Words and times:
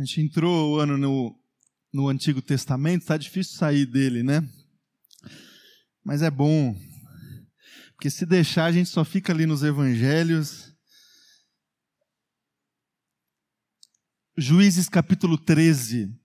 A 0.00 0.02
gente 0.02 0.22
entrou 0.22 0.76
o 0.76 0.80
ano 0.80 0.96
no, 0.96 1.38
no 1.92 2.08
Antigo 2.08 2.40
Testamento, 2.40 3.02
está 3.02 3.18
difícil 3.18 3.58
sair 3.58 3.84
dele, 3.84 4.22
né? 4.22 4.40
Mas 6.02 6.22
é 6.22 6.30
bom, 6.30 6.74
porque 7.92 8.08
se 8.08 8.24
deixar 8.24 8.64
a 8.64 8.72
gente 8.72 8.88
só 8.88 9.04
fica 9.04 9.30
ali 9.30 9.44
nos 9.44 9.62
evangelhos. 9.62 10.74
Juízes 14.38 14.88
capítulo 14.88 15.36
13. 15.36 16.18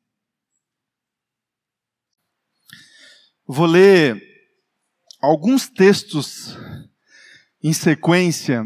Vou 3.46 3.66
ler 3.66 4.24
alguns 5.22 5.68
textos 5.68 6.56
em 7.62 7.74
sequência 7.74 8.64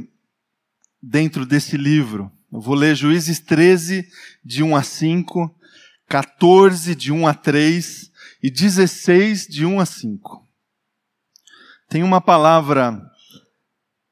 dentro 1.02 1.48
desse 1.48 1.77
livro. 1.77 2.32
Eu 2.52 2.59
vou 2.59 2.73
ler 2.73 2.95
Juízes 2.95 3.39
13, 3.39 4.09
de 4.44 4.63
1 4.63 4.76
a 4.76 4.81
5, 4.81 5.55
14, 6.07 6.95
de 6.95 7.12
1 7.12 7.27
a 7.27 7.34
3 7.35 8.12
e 8.41 8.49
16, 8.49 9.45
de 9.45 9.67
1 9.67 9.80
a 9.80 9.85
5. 9.85 10.49
Tem 11.88 12.02
uma 12.02 12.20
palavra 12.20 12.99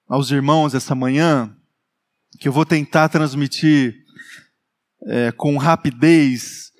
aos 0.07 0.29
irmãos 0.29 0.75
essa 0.75 0.93
manhã 0.93 1.51
que 2.39 2.47
eu 2.47 2.51
vou 2.51 2.63
tentar 2.63 3.09
transmitir 3.09 3.95
é, 5.07 5.31
com 5.31 5.57
rapidez, 5.57 6.71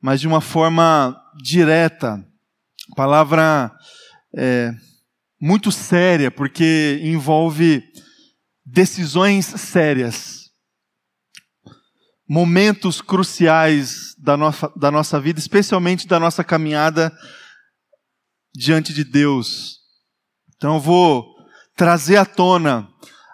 mas 0.00 0.22
de 0.22 0.26
uma 0.26 0.40
forma 0.40 1.14
direta. 1.42 2.26
Palavra 2.96 3.70
é, 4.34 4.74
muito 5.38 5.70
séria, 5.70 6.30
porque 6.30 6.98
envolve 7.02 7.84
decisões 8.64 9.44
sérias 9.44 10.43
momentos 12.28 13.00
cruciais 13.00 14.14
da 14.18 14.36
nossa, 14.36 14.72
da 14.76 14.90
nossa 14.90 15.20
vida, 15.20 15.38
especialmente 15.38 16.06
da 16.06 16.18
nossa 16.18 16.42
caminhada 16.42 17.12
diante 18.54 18.92
de 18.94 19.04
Deus. 19.04 19.78
Então 20.56 20.74
eu 20.74 20.80
vou 20.80 21.26
trazer 21.76 22.16
à 22.16 22.24
tona 22.24 22.88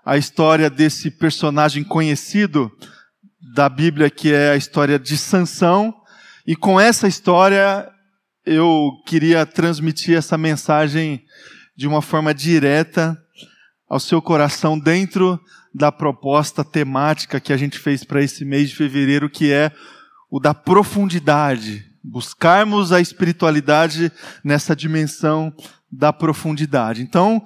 a 0.05 0.16
história 0.16 0.68
desse 0.68 1.11
personagem 1.11 1.84
conhecido 1.84 2.70
da 3.55 3.68
Bíblia, 3.68 4.11
que 4.11 4.33
é 4.33 4.50
a 4.50 4.56
história 4.56 4.98
de 4.98 5.16
Sansão, 5.16 5.94
e 6.46 6.56
com 6.56 6.80
essa 6.80 7.06
história 7.06 7.88
eu 8.44 8.91
queria 9.06 9.46
transmitir 9.46 10.16
essa 10.16 10.36
mensagem 10.36 11.22
de 11.77 11.86
uma 11.86 12.02
forma 12.02 12.34
direta 12.34 13.16
ao 13.91 13.98
seu 13.98 14.22
coração 14.22 14.78
dentro 14.78 15.38
da 15.74 15.91
proposta 15.91 16.64
temática 16.64 17.41
que 17.41 17.52
a 17.52 17.56
gente 17.56 17.77
fez 17.77 18.05
para 18.05 18.22
esse 18.22 18.44
mês 18.44 18.70
de 18.70 18.77
fevereiro, 18.77 19.28
que 19.28 19.52
é 19.52 19.72
o 20.30 20.38
da 20.38 20.55
profundidade. 20.55 21.84
Buscarmos 22.02 22.92
a 22.92 23.00
espiritualidade 23.00 24.12
nessa 24.44 24.77
dimensão 24.77 25.52
da 25.91 26.12
profundidade. 26.12 27.02
Então, 27.02 27.44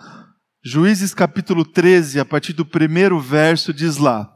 Juízes 0.62 1.14
capítulo 1.14 1.64
13, 1.64 2.20
a 2.20 2.24
partir 2.24 2.52
do 2.52 2.64
primeiro 2.64 3.18
verso, 3.18 3.72
diz 3.72 3.96
lá: 3.96 4.30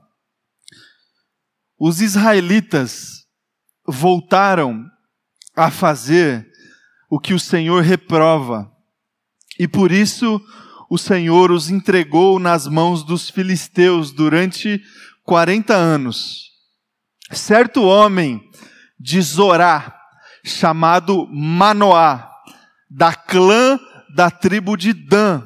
Os 1.79 2.01
israelitas 2.01 3.27
voltaram 3.87 4.85
a 5.55 5.71
fazer 5.71 6.47
o 7.11 7.21
que 7.21 7.35
o 7.35 7.41
Senhor 7.41 7.83
reprova, 7.83 8.71
e 9.59 9.69
por 9.69 9.93
isso 9.93 10.41
o 10.89 10.97
Senhor 10.97 11.51
os 11.51 11.71
entregou 11.71 12.39
nas 12.39 12.67
mãos 12.67 13.03
dos 13.03 13.29
filisteus 13.29 14.11
durante 14.11 14.81
40 15.25 15.75
anos. 15.75 16.49
Certo 17.31 17.83
homem 17.83 18.41
de 18.99 19.21
Zorá, 19.21 19.95
chamado 20.43 21.29
Manoá, 21.31 22.31
da 22.91 23.13
clã 23.13 23.79
da 24.15 24.31
tribo 24.31 24.77
de 24.77 24.95
Dan, 24.95 25.43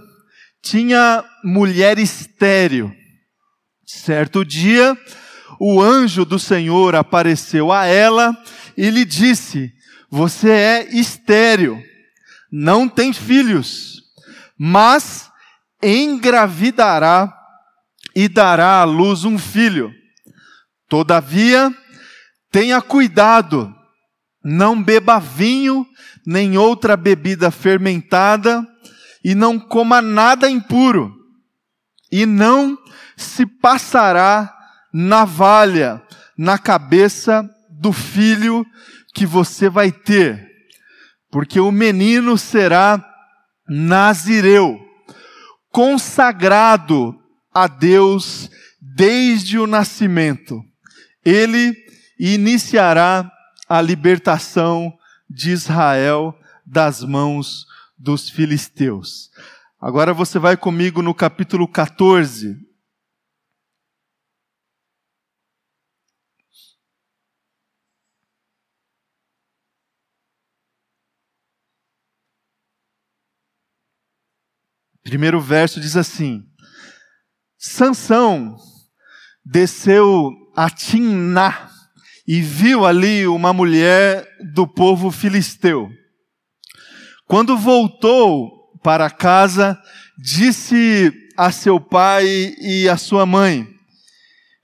tinha 0.63 1.25
mulher 1.43 1.99
estéril. 1.99 2.95
Certo 3.85 4.45
dia, 4.45 4.97
o 5.59 5.83
anjo 5.83 6.25
do 6.25 6.39
Senhor 6.39 6.95
apareceu 6.95 7.73
a 7.73 7.85
ela 7.85 8.37
e 8.77 8.89
lhe 8.89 9.05
disse: 9.05 9.73
Você 10.09 10.51
é 10.51 10.97
estéril, 10.97 11.83
não 12.51 12.89
tem 12.89 13.13
filhos, 13.13 14.01
mas 14.57 15.32
engravidará 15.83 17.33
e 18.15 18.29
dará 18.29 18.81
à 18.81 18.85
luz 18.85 19.25
um 19.25 19.39
filho. 19.39 19.93
Todavia, 20.89 21.75
tenha 22.51 22.81
cuidado, 22.81 23.75
não 24.45 24.81
beba 24.81 25.19
vinho, 25.19 25.87
nem 26.27 26.57
outra 26.57 26.97
bebida 26.97 27.51
fermentada, 27.51 28.67
e 29.25 29.35
não 29.35 29.59
coma 29.59 30.03
nada 30.03 30.51
impuro, 30.51 31.15
e 32.11 32.27
não 32.27 32.77
se 33.17 33.47
passará 33.47 34.53
navalha 34.93 36.03
na 36.37 36.59
cabeça 36.59 37.49
do 37.71 37.93
filho 37.93 38.67
que 39.15 39.25
você 39.25 39.69
vai 39.69 39.91
ter, 39.91 40.47
porque 41.31 41.61
o 41.61 41.71
menino 41.71 42.37
será 42.37 43.03
nazireu 43.69 44.82
consagrado 45.73 47.19
a 47.53 47.67
Deus 47.67 48.51
desde 48.81 49.59
o 49.59 49.67
nascimento. 49.67 50.63
Ele 51.25 51.75
iniciará 52.19 53.31
a 53.69 53.81
libertação 53.81 54.93
de 55.29 55.51
Israel 55.51 56.39
das 56.65 57.03
mãos 57.03 57.67
dos 57.99 58.29
filisteus. 58.29 59.31
Agora 59.81 60.13
você 60.13 60.39
vai 60.39 60.57
comigo 60.57 61.01
no 61.01 61.15
capítulo 61.15 61.67
14. 61.67 62.57
Primeiro 75.13 75.43
verso 75.43 75.79
diz 75.79 75.95
assim: 75.95 76.43
Sansão 77.59 78.57
desceu 79.45 80.31
a 80.57 80.71
Timná 80.71 81.69
e 82.27 82.41
viu 82.41 82.87
ali 82.87 83.27
uma 83.27 83.53
mulher 83.53 84.27
do 84.55 84.67
povo 84.67 85.11
filisteu. 85.11 85.91
Quando 87.27 87.59
voltou 87.59 88.73
para 88.83 89.11
casa, 89.11 89.79
disse 90.17 91.13
a 91.37 91.53
seu 91.53 91.79
pai 91.79 92.57
e 92.59 92.89
a 92.89 92.97
sua 92.97 93.27
mãe: 93.27 93.69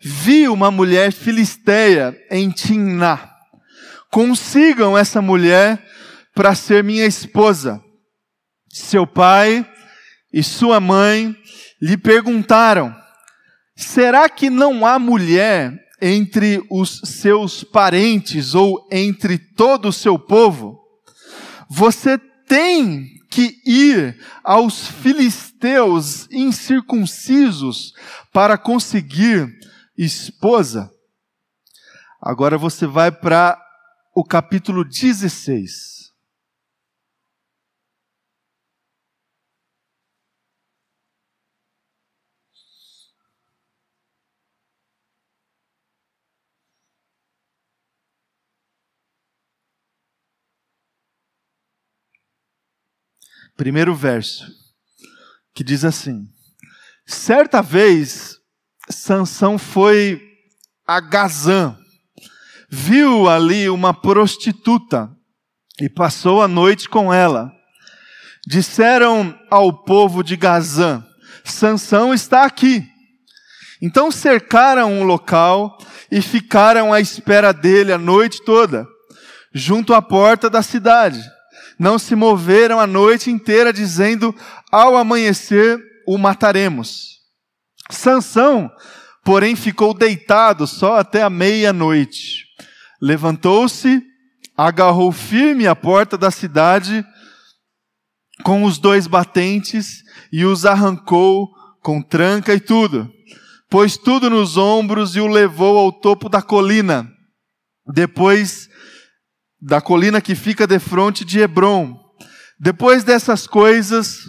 Vi 0.01 0.49
uma 0.49 0.71
mulher 0.71 1.13
filisteia 1.13 2.17
em 2.31 2.51
Timná. 2.51 3.35
Consigam 4.11 4.97
essa 4.97 5.21
mulher 5.21 5.79
para 6.35 6.55
ser 6.55 6.83
minha 6.83 7.05
esposa. 7.05 7.79
Seu 8.71 9.07
pai 9.07 9.63
e 10.33 10.43
sua 10.43 10.81
mãe 10.81 11.37
lhe 11.81 11.97
perguntaram: 11.97 12.95
Será 13.77 14.29
que 14.29 14.51
não 14.51 14.85
há 14.85 14.99
mulher 14.99 15.73
entre 16.01 16.65
os 16.71 17.01
seus 17.05 17.65
parentes 17.65 18.55
ou 18.55 18.87
entre 18.91 19.39
todo 19.39 19.89
o 19.89 19.93
seu 19.93 20.19
povo? 20.19 20.79
Você 21.71 22.19
tem 22.47 23.19
que 23.31 23.61
ir 23.67 24.19
aos 24.43 24.87
filisteus 24.87 26.27
incircuncisos 26.31 27.93
para 28.33 28.57
conseguir 28.57 29.49
esposa. 29.97 30.91
Agora 32.21 32.57
você 32.57 32.87
vai 32.87 33.13
para 33.13 33.61
o 34.15 34.25
capítulo 34.25 34.85
16. 34.85 35.98
Primeiro 53.59 53.93
verso, 53.93 54.47
que 55.53 55.65
diz 55.65 55.85
assim: 55.85 56.25
Certa 57.05 57.61
vez, 57.61 58.37
Sansão 58.89 59.59
foi 59.59 60.23
a 60.87 61.01
Gazã, 61.01 61.77
viu 62.71 63.29
ali 63.29 63.69
uma 63.69 63.93
prostituta 63.93 65.11
e 65.81 65.91
passou 65.91 66.41
a 66.41 66.49
noite 66.49 66.89
com 66.89 67.13
ela. 67.13 67.53
Disseram 68.47 69.37
ao 69.51 69.85
povo 69.85 70.23
de 70.23 70.37
Gazã: 70.37 71.05
Sansão 71.45 72.15
está 72.15 72.45
aqui. 72.45 72.87
Então 73.83 74.11
cercaram 74.11 75.01
o 75.01 75.05
local 75.05 75.77
e 76.11 76.23
ficaram 76.23 76.93
à 76.93 77.01
espera 77.01 77.53
dele 77.53 77.93
a 77.93 77.99
noite 77.99 78.43
toda, 78.45 78.87
junto 79.53 79.95
à 79.95 80.01
porta 80.01 80.49
da 80.49 80.63
cidade. 80.63 81.21
Não 81.79 81.99
se 81.99 82.15
moveram 82.15 82.81
a 82.81 82.87
noite 82.87 83.31
inteira, 83.31 83.73
dizendo: 83.73 84.35
Ao 84.71 84.97
amanhecer 84.97 85.79
o 86.07 86.19
mataremos. 86.19 87.19
Sansão, 87.91 88.71
porém, 89.25 89.55
ficou 89.55 89.95
deitado 89.95 90.67
só 90.67 90.99
até 90.99 91.23
a 91.23 91.31
meia-noite. 91.31 92.45
Levantou-se, 93.01 94.03
agarrou 94.57 95.13
firme 95.13 95.67
a 95.67 95.77
porta 95.77 96.19
da 96.19 96.31
cidade 96.31 97.07
com 98.43 98.65
os 98.65 98.79
dois 98.79 99.07
batentes 99.07 100.03
e 100.33 100.45
os 100.45 100.65
arrancou 100.65 101.49
com 101.83 102.03
tranca 102.03 102.55
e 102.55 102.61
tudo. 102.61 103.11
Pôs 103.71 103.97
tudo 103.97 104.31
nos 104.31 104.57
ombros 104.57 105.15
e 105.15 105.21
o 105.21 105.27
levou 105.27 105.79
ao 105.79 105.93
topo 105.93 106.29
da 106.29 106.41
colina. 106.41 107.11
Depois 107.87 108.68
da 109.61 109.81
colina 109.81 110.21
que 110.21 110.35
fica 110.35 110.67
de 110.67 110.79
frente 110.79 111.25
de 111.25 111.41
Hebron. 111.41 111.99
Depois 112.59 113.05
dessas 113.05 113.47
coisas, 113.47 114.21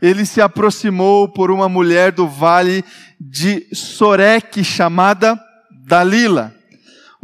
ele 0.00 0.26
se 0.26 0.40
aproximou 0.40 1.28
por 1.28 1.50
uma 1.50 1.68
mulher 1.68 2.12
do 2.12 2.28
vale 2.28 2.84
de 3.20 3.66
Soreque, 3.72 4.62
chamada 4.62 5.38
Dalila. 5.86 6.54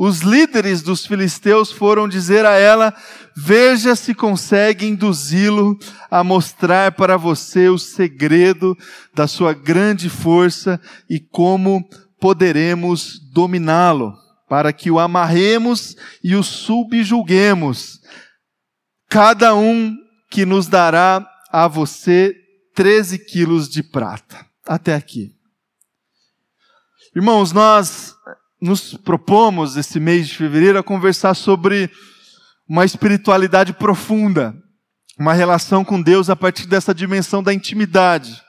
Os 0.02 0.20
líderes 0.20 0.80
dos 0.80 1.04
filisteus 1.04 1.70
foram 1.70 2.08
dizer 2.08 2.46
a 2.46 2.56
ela: 2.56 2.94
Veja 3.36 3.94
se 3.94 4.14
consegue 4.14 4.86
induzi-lo 4.86 5.78
a 6.10 6.24
mostrar 6.24 6.92
para 6.92 7.18
você 7.18 7.68
o 7.68 7.78
segredo 7.78 8.76
da 9.14 9.26
sua 9.26 9.52
grande 9.52 10.08
força 10.08 10.80
e 11.08 11.20
como 11.20 11.86
poderemos 12.18 13.20
dominá-lo, 13.32 14.14
para 14.50 14.72
que 14.72 14.90
o 14.90 14.98
amarremos 14.98 15.96
e 16.24 16.34
o 16.34 16.42
subjuguemos. 16.42 18.00
Cada 19.08 19.54
um 19.54 19.96
que 20.28 20.44
nos 20.44 20.66
dará 20.66 21.24
a 21.52 21.68
você 21.68 22.34
13 22.74 23.20
quilos 23.20 23.68
de 23.68 23.80
prata. 23.80 24.44
Até 24.66 24.96
aqui. 24.96 25.36
Irmãos, 27.14 27.52
nós 27.52 28.12
nos 28.60 28.94
propomos 28.94 29.76
esse 29.76 30.00
mês 30.00 30.26
de 30.26 30.36
fevereiro 30.36 30.80
a 30.80 30.82
conversar 30.82 31.34
sobre 31.34 31.88
uma 32.68 32.84
espiritualidade 32.84 33.72
profunda, 33.72 34.52
uma 35.16 35.32
relação 35.32 35.84
com 35.84 36.02
Deus 36.02 36.28
a 36.28 36.34
partir 36.34 36.66
dessa 36.66 36.92
dimensão 36.92 37.40
da 37.40 37.54
intimidade. 37.54 38.42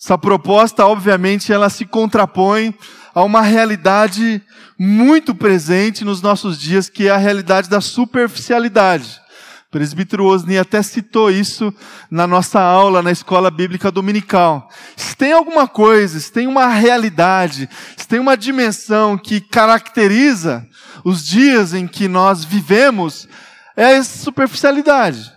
Essa 0.00 0.16
proposta, 0.16 0.86
obviamente, 0.86 1.52
ela 1.52 1.68
se 1.68 1.84
contrapõe 1.84 2.72
a 3.14 3.22
uma 3.22 3.42
realidade 3.42 4.42
muito 4.78 5.34
presente 5.34 6.04
nos 6.04 6.22
nossos 6.22 6.58
dias, 6.58 6.88
que 6.88 7.08
é 7.08 7.10
a 7.10 7.16
realidade 7.16 7.68
da 7.68 7.80
superficialidade. 7.80 9.20
O 9.68 9.70
presbítero 9.70 10.24
Osni 10.24 10.58
até 10.58 10.82
citou 10.82 11.30
isso 11.30 11.72
na 12.10 12.26
nossa 12.26 12.60
aula 12.60 13.02
na 13.02 13.12
escola 13.12 13.50
bíblica 13.50 13.90
dominical. 13.90 14.68
Se 14.96 15.16
tem 15.16 15.32
alguma 15.32 15.68
coisa, 15.68 16.18
se 16.18 16.32
tem 16.32 16.48
uma 16.48 16.66
realidade, 16.66 17.68
se 17.96 18.08
tem 18.08 18.18
uma 18.18 18.36
dimensão 18.36 19.16
que 19.16 19.40
caracteriza 19.40 20.66
os 21.04 21.24
dias 21.24 21.72
em 21.72 21.86
que 21.86 22.08
nós 22.08 22.44
vivemos, 22.44 23.28
é 23.76 23.96
a 23.96 24.02
superficialidade. 24.02 25.30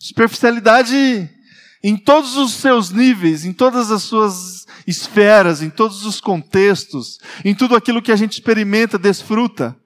Superficialidade 0.00 1.30
em 1.82 1.96
todos 1.96 2.36
os 2.36 2.54
seus 2.54 2.90
níveis, 2.90 3.44
em 3.44 3.52
todas 3.52 3.90
as 3.90 4.02
suas 4.02 4.66
esferas, 4.86 5.62
em 5.62 5.70
todos 5.70 6.04
os 6.04 6.20
contextos, 6.20 7.18
em 7.44 7.54
tudo 7.54 7.76
aquilo 7.76 8.02
que 8.02 8.12
a 8.12 8.16
gente 8.16 8.32
experimenta, 8.32 8.98
desfruta 8.98 9.76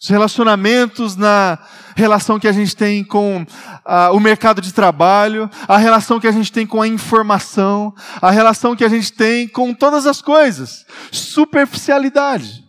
os 0.00 0.08
relacionamentos 0.08 1.16
na 1.16 1.58
relação 1.96 2.38
que 2.38 2.46
a 2.46 2.52
gente 2.52 2.76
tem 2.76 3.02
com 3.02 3.42
uh, 3.42 4.14
o 4.14 4.20
mercado 4.20 4.60
de 4.60 4.72
trabalho, 4.72 5.50
a 5.66 5.76
relação 5.76 6.20
que 6.20 6.28
a 6.28 6.32
gente 6.32 6.52
tem 6.52 6.64
com 6.64 6.80
a 6.80 6.86
informação, 6.86 7.92
a 8.22 8.30
relação 8.30 8.76
que 8.76 8.84
a 8.84 8.88
gente 8.88 9.12
tem 9.12 9.48
com 9.48 9.74
todas 9.74 10.06
as 10.06 10.22
coisas. 10.22 10.86
Superficialidade. 11.10 12.64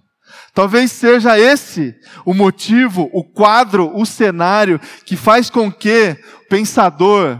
Talvez 0.55 0.91
seja 0.91 1.39
esse 1.39 1.95
o 2.25 2.33
motivo, 2.33 3.07
o 3.13 3.23
quadro, 3.23 3.95
o 3.95 4.05
cenário 4.05 4.81
que 5.05 5.15
faz 5.15 5.51
com 5.51 5.71
que 5.71 6.17
o 6.41 6.49
pensador, 6.49 7.39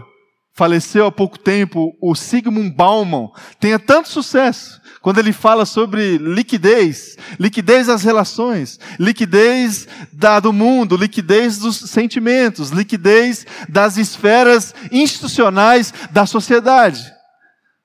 faleceu 0.60 1.06
há 1.06 1.10
pouco 1.10 1.38
tempo, 1.38 1.96
o 2.02 2.14
Sigmund 2.14 2.68
Bauman, 2.74 3.30
tenha 3.58 3.78
tanto 3.78 4.10
sucesso 4.10 4.78
quando 5.00 5.16
ele 5.16 5.32
fala 5.32 5.64
sobre 5.64 6.18
liquidez, 6.18 7.16
liquidez 7.38 7.86
das 7.86 8.02
relações, 8.02 8.78
liquidez 8.98 9.88
da, 10.12 10.38
do 10.38 10.52
mundo, 10.52 10.98
liquidez 10.98 11.56
dos 11.56 11.78
sentimentos, 11.78 12.68
liquidez 12.68 13.46
das 13.70 13.96
esferas 13.96 14.74
institucionais 14.92 15.94
da 16.10 16.26
sociedade. 16.26 17.10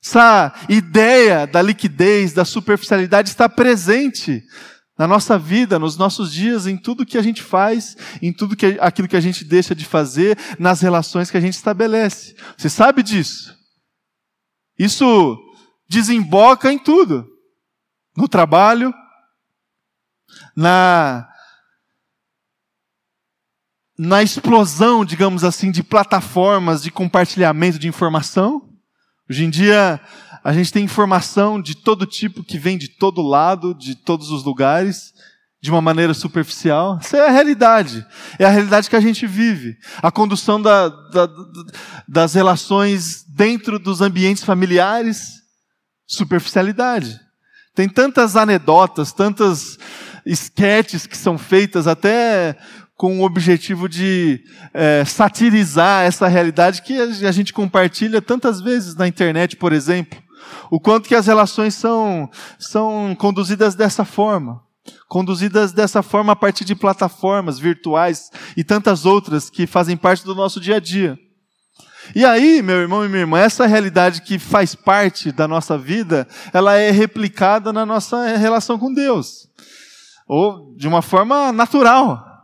Essa 0.04 0.54
ideia 0.68 1.48
da 1.48 1.62
liquidez, 1.62 2.34
da 2.34 2.44
superficialidade 2.44 3.30
está 3.30 3.48
presente 3.48 4.44
na 4.98 5.08
nossa 5.08 5.38
vida, 5.38 5.78
nos 5.78 5.98
nossos 5.98 6.32
dias, 6.32 6.68
em 6.68 6.78
tudo 6.78 7.06
que 7.06 7.18
a 7.18 7.22
gente 7.22 7.44
faz, 7.44 7.98
em 8.22 8.32
tudo 8.32 8.56
que, 8.56 8.78
aquilo 8.80 9.08
que 9.08 9.18
a 9.18 9.22
gente 9.22 9.44
deixa 9.44 9.76
de 9.76 9.86
fazer, 9.86 10.38
nas 10.58 10.82
relações 10.82 11.30
que 11.30 11.38
a 11.38 11.42
gente 11.42 11.54
estabelece. 11.54 12.36
Você 12.58 12.70
sabe 12.70 13.04
disso? 13.04 13.56
Isso 14.78 15.38
desemboca 15.88 16.72
em 16.72 16.80
tudo. 16.80 17.28
No 18.16 18.28
trabalho, 18.28 18.94
na 20.56 21.28
na 23.98 24.22
explosão, 24.22 25.06
digamos 25.06 25.46
assim, 25.46 25.72
de 25.72 25.82
plataformas 25.82 26.84
de 26.84 26.92
compartilhamento 26.92 27.80
de 27.80 27.88
informação. 27.88 28.70
Hoje 29.30 29.46
em 29.46 29.50
dia, 29.50 30.02
a 30.46 30.54
gente 30.54 30.72
tem 30.72 30.84
informação 30.84 31.60
de 31.60 31.74
todo 31.74 32.06
tipo 32.06 32.44
que 32.44 32.60
vem 32.60 32.78
de 32.78 32.88
todo 32.88 33.20
lado, 33.24 33.74
de 33.74 33.96
todos 33.96 34.30
os 34.30 34.44
lugares, 34.44 35.12
de 35.60 35.72
uma 35.72 35.82
maneira 35.82 36.14
superficial. 36.14 37.00
Essa 37.02 37.18
é 37.18 37.28
a 37.28 37.32
realidade. 37.32 38.06
É 38.38 38.46
a 38.46 38.50
realidade 38.50 38.88
que 38.88 38.96
a 38.96 39.00
gente 39.00 39.26
vive. 39.26 39.76
A 40.04 40.12
condução 40.12 40.62
da, 40.62 40.88
da, 40.88 41.28
das 42.08 42.36
relações 42.36 43.26
dentro 43.28 43.80
dos 43.80 44.02
ambientes 44.02 44.44
familiares, 44.44 45.32
superficialidade. 46.06 47.20
Tem 47.74 47.90
tantas 47.90 48.36
anedotas, 48.36 49.12
tantas 49.12 49.80
esquetes 50.28 51.08
que 51.08 51.18
são 51.18 51.40
feitas 51.40 51.88
até 51.88 52.56
com 52.96 53.20
o 53.20 53.26
objetivo 53.26 53.90
de 53.90 54.44
é, 54.72 55.04
satirizar 55.06 56.06
essa 56.06 56.28
realidade 56.28 56.84
que 56.84 56.94
a 57.00 57.32
gente 57.32 57.52
compartilha 57.52 58.22
tantas 58.22 58.62
vezes 58.62 58.94
na 58.94 59.08
internet, 59.08 59.56
por 59.56 59.74
exemplo. 59.74 60.24
O 60.70 60.80
quanto 60.80 61.08
que 61.08 61.16
as 61.16 61.28
relações 61.28 61.74
são, 61.76 62.30
são 62.60 63.16
conduzidas 63.18 63.76
dessa 63.76 64.06
forma. 64.06 64.62
Conduzidas 65.08 65.72
dessa 65.72 66.04
forma 66.04 66.34
a 66.34 66.36
partir 66.36 66.64
de 66.64 66.76
plataformas 66.76 67.58
virtuais 67.58 68.32
e 68.56 68.64
tantas 68.64 69.06
outras 69.06 69.50
que 69.50 69.66
fazem 69.66 69.98
parte 69.98 70.24
do 70.24 70.36
nosso 70.36 70.60
dia 70.60 70.78
a 70.78 70.80
dia. 70.80 71.18
E 72.14 72.24
aí, 72.24 72.62
meu 72.62 72.76
irmão 72.76 73.04
e 73.04 73.08
minha 73.08 73.22
irmã, 73.22 73.40
essa 73.40 73.66
realidade 73.66 74.22
que 74.22 74.38
faz 74.38 74.76
parte 74.76 75.32
da 75.32 75.48
nossa 75.48 75.78
vida, 75.78 76.28
ela 76.54 76.76
é 76.76 76.92
replicada 76.92 77.74
na 77.74 77.86
nossa 77.86 78.38
relação 78.38 78.78
com 78.78 78.94
Deus. 78.94 79.48
Ou 80.28 80.76
de 80.76 80.88
uma 80.88 81.02
forma 81.02 81.52
natural. 81.52 82.35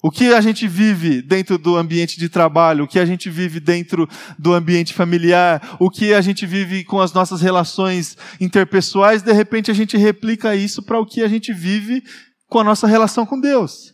O 0.00 0.12
que 0.12 0.32
a 0.32 0.40
gente 0.40 0.68
vive 0.68 1.20
dentro 1.20 1.58
do 1.58 1.76
ambiente 1.76 2.20
de 2.20 2.28
trabalho, 2.28 2.84
o 2.84 2.88
que 2.88 3.00
a 3.00 3.04
gente 3.04 3.28
vive 3.28 3.58
dentro 3.58 4.08
do 4.38 4.54
ambiente 4.54 4.94
familiar, 4.94 5.76
o 5.80 5.90
que 5.90 6.14
a 6.14 6.20
gente 6.20 6.46
vive 6.46 6.84
com 6.84 7.00
as 7.00 7.12
nossas 7.12 7.40
relações 7.40 8.16
interpessoais, 8.40 9.22
de 9.22 9.32
repente 9.32 9.72
a 9.72 9.74
gente 9.74 9.96
replica 9.96 10.54
isso 10.54 10.84
para 10.84 11.00
o 11.00 11.06
que 11.06 11.20
a 11.20 11.28
gente 11.28 11.52
vive 11.52 12.04
com 12.48 12.60
a 12.60 12.64
nossa 12.64 12.86
relação 12.86 13.26
com 13.26 13.40
Deus. 13.40 13.92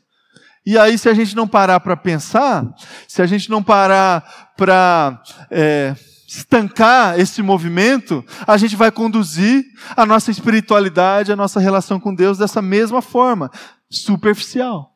E 0.67 0.79
aí, 0.79 0.97
se 0.99 1.09
a 1.09 1.15
gente 1.15 1.35
não 1.35 1.49
parar 1.49 1.81
para 1.81 1.97
pensar, 1.97 2.67
se 3.09 3.21
a 3.21 3.27
gente 3.27 3.51
não 3.51 3.63
parar 3.63 4.53
para 4.57 5.23
é, 5.51 5.95
estancar 6.29 7.19
esse 7.19 7.43
movimento, 7.43 8.25
a 8.47 8.57
gente 8.57 8.77
vai 8.77 8.91
conduzir 8.91 9.65
a 9.97 10.05
nossa 10.07 10.31
espiritualidade, 10.31 11.33
a 11.33 11.37
nossa 11.37 11.61
relação 11.61 11.99
com 11.99 12.15
Deus 12.15 12.39
dessa 12.39 12.63
mesma 12.63 13.03
forma, 13.03 13.51
superficial. 13.91 14.94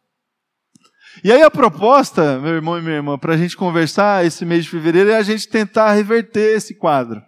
E 1.24 1.32
aí 1.32 1.42
a 1.42 1.50
proposta, 1.50 2.38
meu 2.38 2.52
irmão 2.52 2.78
e 2.78 2.82
minha 2.82 2.96
irmã, 2.96 3.18
para 3.18 3.34
a 3.34 3.36
gente 3.36 3.56
conversar 3.56 4.24
esse 4.24 4.44
mês 4.44 4.64
de 4.64 4.70
fevereiro 4.70 5.10
é 5.10 5.16
a 5.16 5.22
gente 5.22 5.48
tentar 5.48 5.92
reverter 5.92 6.56
esse 6.56 6.74
quadro. 6.74 7.20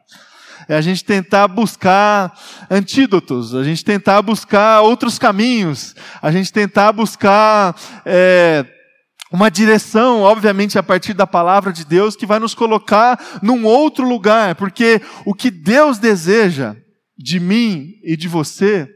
É 0.68 0.76
a 0.76 0.80
gente 0.80 1.04
tentar 1.04 1.48
buscar 1.48 2.32
antídotos, 2.70 3.54
a 3.54 3.64
gente 3.64 3.84
tentar 3.84 4.22
buscar 4.22 4.82
outros 4.82 5.18
caminhos, 5.18 5.94
a 6.22 6.30
gente 6.30 6.52
tentar 6.52 6.92
buscar 6.92 7.74
é, 8.06 8.64
uma 9.32 9.50
direção, 9.50 10.20
obviamente 10.20 10.78
a 10.78 10.82
partir 10.82 11.12
da 11.12 11.26
palavra 11.26 11.72
de 11.72 11.84
Deus, 11.84 12.14
que 12.14 12.26
vai 12.26 12.38
nos 12.38 12.54
colocar 12.54 13.40
num 13.42 13.64
outro 13.64 14.08
lugar, 14.08 14.54
porque 14.54 15.00
o 15.24 15.34
que 15.34 15.50
Deus 15.50 15.98
deseja 15.98 16.76
de 17.18 17.40
mim 17.40 17.94
e 18.04 18.16
de 18.16 18.28
você, 18.28 18.88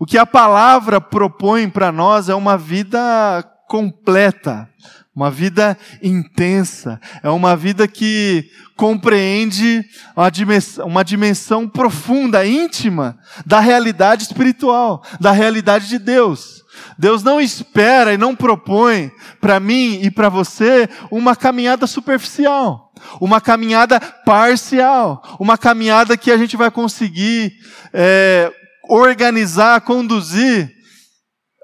O 0.00 0.06
que 0.06 0.16
a 0.16 0.24
palavra 0.24 0.98
propõe 0.98 1.68
para 1.68 1.92
nós 1.92 2.30
é 2.30 2.34
uma 2.34 2.56
vida 2.56 3.44
completa, 3.70 4.68
uma 5.14 5.30
vida 5.30 5.78
intensa, 6.02 7.00
é 7.22 7.30
uma 7.30 7.56
vida 7.56 7.86
que 7.86 8.50
compreende 8.74 9.84
uma 10.16 10.28
dimensão, 10.28 10.86
uma 10.88 11.04
dimensão 11.04 11.68
profunda, 11.68 12.44
íntima 12.44 13.16
da 13.46 13.60
realidade 13.60 14.24
espiritual, 14.24 15.04
da 15.20 15.30
realidade 15.30 15.86
de 15.86 16.00
Deus. 16.00 16.64
Deus 16.98 17.22
não 17.22 17.40
espera 17.40 18.12
e 18.12 18.18
não 18.18 18.34
propõe 18.34 19.12
para 19.40 19.60
mim 19.60 20.00
e 20.02 20.10
para 20.10 20.28
você 20.28 20.88
uma 21.08 21.36
caminhada 21.36 21.86
superficial, 21.86 22.92
uma 23.20 23.40
caminhada 23.40 24.00
parcial, 24.00 25.22
uma 25.38 25.56
caminhada 25.56 26.16
que 26.16 26.32
a 26.32 26.36
gente 26.36 26.56
vai 26.56 26.72
conseguir 26.72 27.52
é, 27.92 28.52
organizar, 28.88 29.80
conduzir 29.82 30.79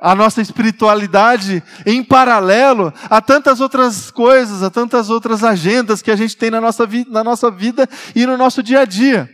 a 0.01 0.15
nossa 0.15 0.43
espiritualidade 0.43 1.63
em 1.85 2.03
paralelo 2.03 2.93
a 3.09 3.21
tantas 3.21 3.61
outras 3.61 4.11
coisas, 4.11 4.63
a 4.63 4.71
tantas 4.71 5.09
outras 5.09 5.43
agendas 5.43 6.03
que 6.03 6.11
a 6.11 6.17
gente 6.17 6.37
tem 6.37 6.51
na 6.51 6.61
nossa, 6.61 6.87
na 7.09 7.25
nossa 7.25 7.51
vida 7.51 7.89
e 8.15 8.27
no 8.27 8.37
nosso 8.37 8.63
dia 8.63 8.81
a 8.81 8.85
dia. 8.85 9.29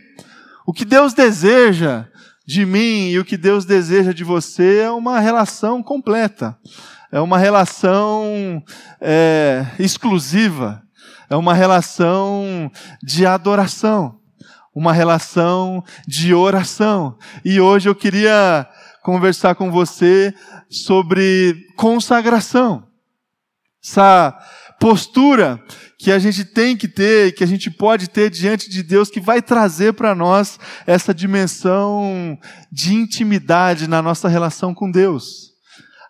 O 0.65 0.71
que 0.71 0.85
Deus 0.85 1.13
deseja 1.13 2.05
de 2.45 2.65
mim 2.65 3.09
e 3.09 3.19
o 3.19 3.25
que 3.25 3.37
Deus 3.37 3.65
deseja 3.65 4.13
de 4.13 4.23
você 4.23 4.79
é 4.79 4.91
uma 4.91 5.19
relação 5.19 5.83
completa, 5.83 6.57
é 7.11 7.19
uma 7.19 7.37
relação 7.37 8.63
é, 8.99 9.65
exclusiva, 9.79 10.81
é 11.29 11.35
uma 11.35 11.53
relação 11.53 12.71
de 13.01 13.25
adoração, 13.25 14.19
uma 14.73 14.93
relação 14.93 15.83
de 16.07 16.33
oração. 16.33 17.17
E 17.43 17.59
hoje 17.59 17.89
eu 17.89 17.95
queria 17.95 18.67
conversar 19.03 19.55
com 19.55 19.69
você 19.69 20.33
sobre 20.77 21.67
consagração. 21.75 22.87
Essa 23.83 24.37
postura 24.79 25.63
que 25.97 26.11
a 26.11 26.19
gente 26.19 26.43
tem 26.43 26.75
que 26.75 26.87
ter, 26.87 27.33
que 27.33 27.43
a 27.43 27.47
gente 27.47 27.71
pode 27.71 28.09
ter 28.09 28.29
diante 28.29 28.69
de 28.69 28.83
Deus, 28.83 29.09
que 29.09 29.21
vai 29.21 29.41
trazer 29.41 29.93
para 29.93 30.13
nós 30.13 30.59
essa 30.85 31.13
dimensão 31.13 32.37
de 32.71 32.93
intimidade 32.93 33.87
na 33.87 34.01
nossa 34.01 34.27
relação 34.27 34.73
com 34.73 34.91
Deus. 34.91 35.52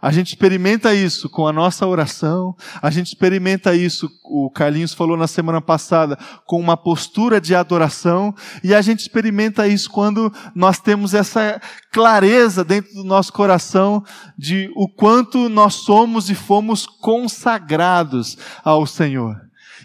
A 0.04 0.12
gente 0.12 0.28
experimenta 0.28 0.94
isso 0.94 1.30
com 1.30 1.48
a 1.48 1.54
nossa 1.54 1.88
oração, 1.88 2.54
a 2.82 2.90
gente 2.90 3.08
experimenta 3.08 3.74
isso, 3.74 4.12
o 4.26 4.52
Carlinhos 4.52 4.94
falou 4.94 5.16
na 5.16 5.28
semana 5.28 5.62
passada, 5.62 6.18
com 6.46 6.60
uma 6.60 6.76
postura 6.76 7.40
de 7.40 7.56
adoração, 7.56 8.36
e 8.62 8.76
a 8.76 8.82
gente 8.82 9.00
experimenta 9.00 9.66
isso 9.66 9.90
quando 9.90 10.30
nós 10.54 10.78
temos 10.78 11.14
essa 11.14 11.58
clareza 11.90 12.66
dentro 12.66 12.94
do 12.96 13.06
nosso 13.06 13.32
coração 13.32 14.04
de 14.38 14.70
o 14.76 14.90
quanto 14.90 15.48
nós 15.48 15.76
somos 15.76 16.30
e 16.30 16.36
fomos 16.36 16.86
consagrados 16.86 18.38
ao 18.62 18.86
Senhor. 18.86 19.38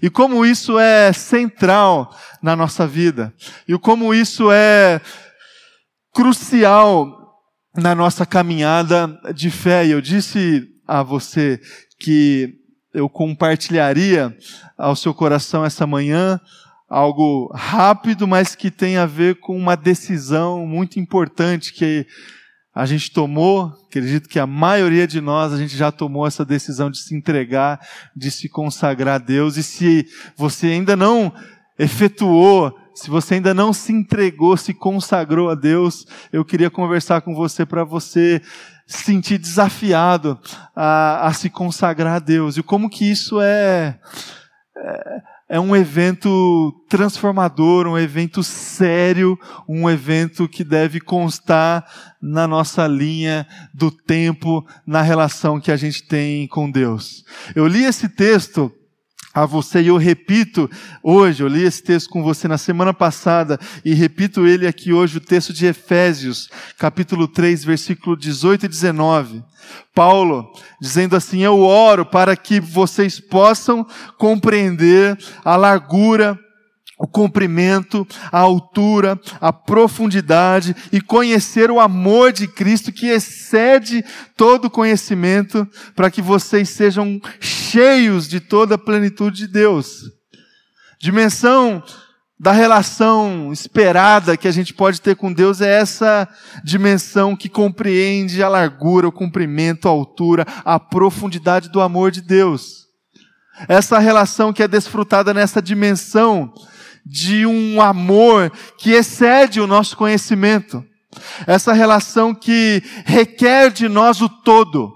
E 0.03 0.11
como 0.11 0.45
isso 0.45 0.81
é 0.81 1.13
central 1.13 2.13
na 2.43 2.57
nossa 2.57 2.89
vida, 2.89 3.33
e 3.69 3.79
como 3.79 4.13
isso 4.13 4.51
é 4.51 5.01
crucial 6.13 7.18
na 7.78 7.94
nossa 7.94 8.26
caminhada 8.26 9.18
de 9.35 9.50
fé. 9.50 9.87
Eu 9.87 10.00
disse 10.00 10.68
a 10.87 11.02
você 11.02 11.61
que 11.99 12.54
eu 12.92 13.08
compartilharia 13.08 14.37
ao 14.76 14.97
seu 14.97 15.14
coração 15.14 15.64
essa 15.64 15.87
manhã 15.87 16.40
algo 16.88 17.52
rápido, 17.54 18.26
mas 18.26 18.54
que 18.54 18.70
tem 18.70 18.97
a 18.97 19.06
ver 19.06 19.40
com 19.40 19.56
uma 19.56 19.76
decisão 19.76 20.66
muito 20.66 20.99
importante 20.99 21.73
que 21.73 22.06
a 22.75 22.87
gente 22.87 23.11
tomou, 23.11 23.73
acredito 23.88 24.28
que 24.28 24.38
a 24.38 24.47
maioria 24.47 25.06
de 25.06 25.20
nós, 25.20 25.52
a 25.52 25.58
gente 25.58 25.76
já 25.76 25.90
tomou 25.90 26.26
essa 26.26 26.44
decisão 26.44 26.90
de 26.90 26.99
se 26.99 27.14
entregar, 27.14 27.80
de 28.16 28.30
se 28.30 28.49
consagrar 28.49 29.16
a 29.16 29.18
Deus, 29.18 29.56
e 29.56 29.62
se 29.62 30.06
você 30.37 30.68
ainda 30.68 30.97
não 30.97 31.32
efetuou 31.78 32.73
se 32.99 33.09
você 33.09 33.35
ainda 33.35 33.55
não 33.55 33.73
se 33.73 33.93
entregou, 33.93 34.57
se 34.57 34.75
consagrou 34.75 35.50
a 35.50 35.55
Deus, 35.55 36.05
eu 36.33 36.45
queria 36.45 36.69
conversar 36.69 37.21
com 37.21 37.33
você 37.33 37.64
para 37.64 37.85
você 37.85 38.43
se 38.87 39.05
sentir 39.05 39.38
desafiado 39.38 40.37
a, 40.75 41.28
a, 41.28 41.33
se 41.33 41.49
consagrar 41.49 42.17
a 42.17 42.19
Deus. 42.19 42.57
E 42.57 42.62
como 42.62 42.90
que 42.90 43.09
isso 43.09 43.40
é, 43.40 44.00
é, 44.76 45.23
é 45.50 45.61
um 45.61 45.76
evento 45.76 46.73
transformador, 46.88 47.87
um 47.87 47.97
evento 47.97 48.43
sério, 48.43 49.38
um 49.69 49.88
evento 49.88 50.49
que 50.49 50.64
deve 50.64 50.99
constar 51.00 51.87
na 52.21 52.49
nossa 52.49 52.85
linha 52.88 53.47
do 53.73 53.93
tempo, 53.93 54.67
na 54.85 55.02
relação 55.02 55.61
que 55.61 55.71
a 55.71 55.76
gente 55.76 56.02
tem 56.02 56.49
com 56.49 56.69
Deus. 56.69 57.25
Eu 57.55 57.69
li 57.69 57.85
esse 57.85 58.09
texto 58.09 58.73
a 59.32 59.47
você. 59.47 59.80
E 59.82 59.88
eu 59.88 59.97
repito 59.97 60.70
hoje, 61.02 61.42
eu 61.42 61.49
li 61.49 61.62
esse 61.62 61.82
texto 61.82 62.11
com 62.11 62.23
você 62.23 62.49
na 62.49 62.58
semana 62.58 62.92
passada 62.92 63.58
e 63.85 63.94
repito 63.94 64.47
ele 64.47 64.66
aqui 64.66 64.92
hoje, 64.92 65.18
o 65.18 65.20
texto 65.20 65.52
de 65.52 65.66
Efésios, 65.66 66.49
capítulo 66.78 67.28
3, 67.28 67.64
versículo 67.64 68.16
18 68.16 68.66
e 68.66 68.68
19. 68.68 69.42
Paulo 69.94 70.50
dizendo 70.80 71.16
assim: 71.16 71.42
Eu 71.42 71.61
oro 71.61 72.06
para 72.06 72.37
que 72.37 72.61
vocês 72.61 73.20
possam 73.20 73.87
compreender 74.16 75.18
a 75.44 75.56
largura, 75.56 76.38
o 76.99 77.07
comprimento, 77.07 78.07
a 78.33 78.40
altura, 78.40 79.19
a 79.40 79.52
profundidade 79.52 80.75
e 80.93 81.00
conhecer 81.00 81.71
o 81.71 81.78
amor 81.78 82.33
de 82.33 82.49
Cristo 82.49 82.90
que 82.90 83.07
excede 83.07 84.05
todo 84.37 84.69
conhecimento, 84.69 85.67
para 85.95 86.11
que 86.11 86.21
vocês 86.21 86.69
sejam 86.71 87.21
cheios 87.38 88.28
de 88.28 88.40
toda 88.40 88.75
a 88.75 88.78
plenitude 88.78 89.47
de 89.47 89.47
Deus. 89.47 90.02
Dimensão 91.00 91.83
da 92.40 92.52
relação 92.52 93.52
esperada 93.52 94.37
que 94.37 94.47
a 94.47 94.52
gente 94.52 94.75
pode 94.75 95.00
ter 95.00 95.17
com 95.17 95.33
Deus 95.33 95.61
é 95.61 95.81
essa 95.81 96.28
dimensão 96.64 97.37
que 97.37 97.49
compreende 97.49 98.43
a 98.43 98.49
largura, 98.49 99.09
o 99.09 99.12
comprimento, 99.12 99.88
a 99.88 99.90
altura, 99.90 100.47
a 100.64 100.78
profundidade 100.78 101.69
do 101.69 101.81
amor 101.81 102.11
de 102.11 102.21
Deus. 102.21 102.87
Essa 103.69 103.99
relação 103.99 104.52
que 104.52 104.62
é 104.62 104.69
desfrutada 104.69 105.35
nessa 105.35 105.61
dimensão 105.61 106.52
de 107.05 107.47
um 107.47 107.81
amor 107.81 108.52
que 108.78 108.93
excede 108.93 109.61
o 109.61 109.67
nosso 109.67 109.97
conhecimento. 109.97 110.85
Essa 111.47 111.73
relação 111.73 112.35
que 112.35 112.83
requer 113.05 113.71
de 113.71 113.88
nós 113.88 114.21
o 114.21 114.28
todo, 114.28 114.93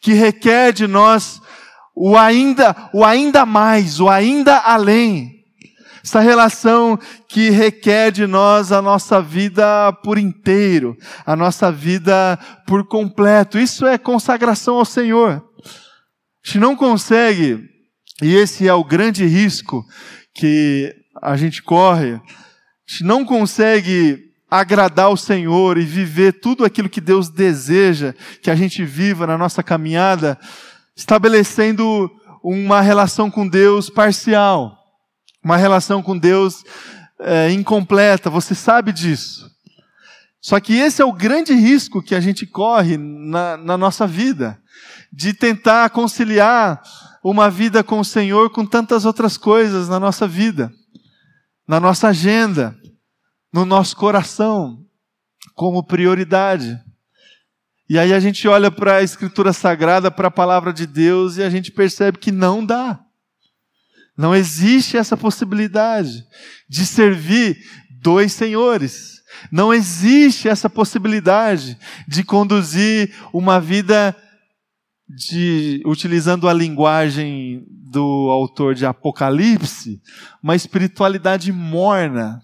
que 0.00 0.12
requer 0.12 0.72
de 0.72 0.86
nós 0.86 1.40
o 1.94 2.16
ainda, 2.16 2.74
o 2.92 3.04
ainda 3.04 3.44
mais, 3.44 4.00
o 4.00 4.08
ainda 4.08 4.56
além. 4.58 5.42
Essa 6.04 6.18
relação 6.18 6.98
que 7.28 7.50
requer 7.50 8.10
de 8.10 8.26
nós 8.26 8.72
a 8.72 8.82
nossa 8.82 9.22
vida 9.22 9.92
por 10.02 10.18
inteiro, 10.18 10.96
a 11.24 11.36
nossa 11.36 11.70
vida 11.70 12.38
por 12.66 12.88
completo. 12.88 13.56
Isso 13.56 13.86
é 13.86 13.96
consagração 13.96 14.76
ao 14.76 14.84
Senhor. 14.84 15.44
A 16.44 16.46
gente 16.46 16.58
não 16.58 16.74
consegue, 16.74 17.60
e 18.20 18.34
esse 18.34 18.66
é 18.66 18.74
o 18.74 18.82
grande 18.82 19.24
risco 19.24 19.84
que 20.34 20.92
a 21.22 21.36
gente 21.36 21.62
corre, 21.62 22.14
a 22.14 22.20
gente 22.84 23.04
não 23.04 23.24
consegue 23.24 24.32
agradar 24.50 25.08
o 25.08 25.16
Senhor 25.16 25.78
e 25.78 25.84
viver 25.84 26.32
tudo 26.32 26.64
aquilo 26.64 26.88
que 26.88 27.00
Deus 27.00 27.28
deseja 27.28 28.12
que 28.42 28.50
a 28.50 28.56
gente 28.56 28.84
viva 28.84 29.26
na 29.26 29.38
nossa 29.38 29.62
caminhada, 29.62 30.36
estabelecendo 30.96 32.10
uma 32.42 32.80
relação 32.80 33.30
com 33.30 33.46
Deus 33.46 33.88
parcial, 33.88 34.76
uma 35.42 35.56
relação 35.56 36.02
com 36.02 36.18
Deus 36.18 36.64
é, 37.20 37.50
incompleta. 37.52 38.28
Você 38.28 38.54
sabe 38.54 38.92
disso. 38.92 39.48
Só 40.40 40.58
que 40.58 40.74
esse 40.74 41.00
é 41.00 41.04
o 41.04 41.12
grande 41.12 41.54
risco 41.54 42.02
que 42.02 42.16
a 42.16 42.20
gente 42.20 42.44
corre 42.44 42.96
na, 42.98 43.56
na 43.56 43.78
nossa 43.78 44.08
vida, 44.08 44.60
de 45.12 45.32
tentar 45.32 45.88
conciliar 45.90 46.82
uma 47.22 47.48
vida 47.48 47.84
com 47.84 48.00
o 48.00 48.04
Senhor 48.04 48.50
com 48.50 48.66
tantas 48.66 49.04
outras 49.04 49.36
coisas 49.36 49.88
na 49.88 50.00
nossa 50.00 50.26
vida 50.26 50.72
na 51.66 51.78
nossa 51.78 52.08
agenda, 52.08 52.76
no 53.52 53.64
nosso 53.64 53.96
coração, 53.96 54.84
como 55.54 55.84
prioridade. 55.84 56.78
E 57.88 57.98
aí 57.98 58.12
a 58.12 58.20
gente 58.20 58.48
olha 58.48 58.70
para 58.70 58.96
a 58.96 59.02
Escritura 59.02 59.52
Sagrada, 59.52 60.10
para 60.10 60.28
a 60.28 60.30
palavra 60.30 60.72
de 60.72 60.86
Deus, 60.86 61.36
e 61.36 61.42
a 61.42 61.50
gente 61.50 61.70
percebe 61.70 62.18
que 62.18 62.32
não 62.32 62.64
dá. 62.64 63.00
Não 64.16 64.34
existe 64.34 64.96
essa 64.96 65.16
possibilidade 65.16 66.24
de 66.68 66.84
servir 66.86 67.58
dois 68.00 68.32
senhores. 68.32 69.22
Não 69.50 69.72
existe 69.72 70.48
essa 70.48 70.68
possibilidade 70.68 71.78
de 72.06 72.22
conduzir 72.22 73.14
uma 73.32 73.60
vida 73.60 74.16
de, 75.14 75.82
utilizando 75.84 76.48
a 76.48 76.52
linguagem 76.52 77.64
do 77.68 78.30
autor 78.30 78.74
de 78.74 78.86
Apocalipse, 78.86 80.00
uma 80.42 80.56
espiritualidade 80.56 81.52
morna, 81.52 82.40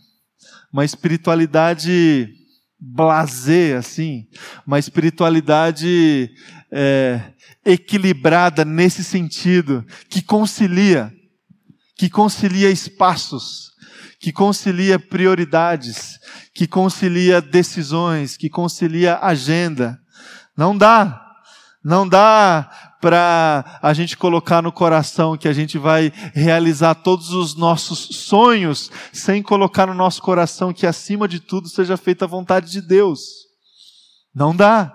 uma 0.73 0.85
espiritualidade 0.85 2.29
blazer, 2.79 3.77
assim, 3.77 4.27
uma 4.67 4.79
espiritualidade 4.79 6.31
é, 6.71 7.33
equilibrada 7.65 8.65
nesse 8.65 9.03
sentido, 9.03 9.85
que 10.09 10.23
concilia, 10.23 11.13
que 11.97 12.09
concilia 12.09 12.71
espaços, 12.71 13.73
que 14.21 14.33
concilia 14.33 14.99
prioridades, 14.99 16.19
que 16.55 16.67
concilia 16.67 17.41
decisões, 17.41 18.37
que 18.37 18.49
concilia 18.49 19.19
agenda. 19.19 19.99
Não 20.57 20.77
dá. 20.77 21.28
Não 21.89 22.07
dá 22.07 22.71
para 23.01 23.79
a 23.81 23.95
gente 23.95 24.15
colocar 24.15 24.61
no 24.61 24.71
coração 24.71 25.39
que 25.39 25.49
a 25.49 25.55
gente 25.55 25.79
vai 25.79 26.13
realizar 26.35 26.97
todos 26.97 27.31
os 27.31 27.57
nossos 27.57 28.15
sonhos 28.27 28.91
sem 29.11 29.43
colocar 29.43 29.87
no 29.87 29.95
nosso 29.95 30.21
coração 30.21 30.71
que 30.71 30.87
acima 30.87 31.27
de 31.27 31.41
tudo 31.41 31.67
seja 31.67 31.97
feita 31.97 32.27
a 32.27 32.29
vontade 32.29 32.71
de 32.71 32.83
Deus. 32.83 33.21
Não 34.35 34.55
dá. 34.55 34.95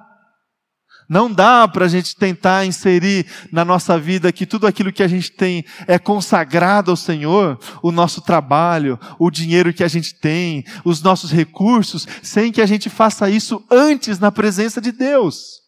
Não 1.10 1.34
dá 1.34 1.68
para 1.68 1.86
a 1.86 1.90
gente 1.90 2.16
tentar 2.16 2.64
inserir 2.64 3.26
na 3.52 3.66
nossa 3.66 3.98
vida 3.98 4.32
que 4.32 4.46
tudo 4.46 4.68
aquilo 4.68 4.94
que 4.94 5.02
a 5.02 5.08
gente 5.08 5.32
tem 5.32 5.66
é 5.88 5.98
consagrado 5.98 6.92
ao 6.92 6.98
Senhor, 6.98 7.58
o 7.82 7.92
nosso 7.92 8.22
trabalho, 8.22 9.00
o 9.18 9.32
dinheiro 9.32 9.74
que 9.74 9.84
a 9.84 9.88
gente 9.88 10.14
tem, 10.14 10.64
os 10.86 11.02
nossos 11.02 11.32
recursos, 11.32 12.08
sem 12.22 12.52
que 12.52 12.62
a 12.62 12.68
gente 12.68 12.88
faça 12.88 13.32
isso 13.32 13.66
antes 13.72 14.20
na 14.20 14.32
presença 14.32 14.80
de 14.80 14.92
Deus. 14.92 15.63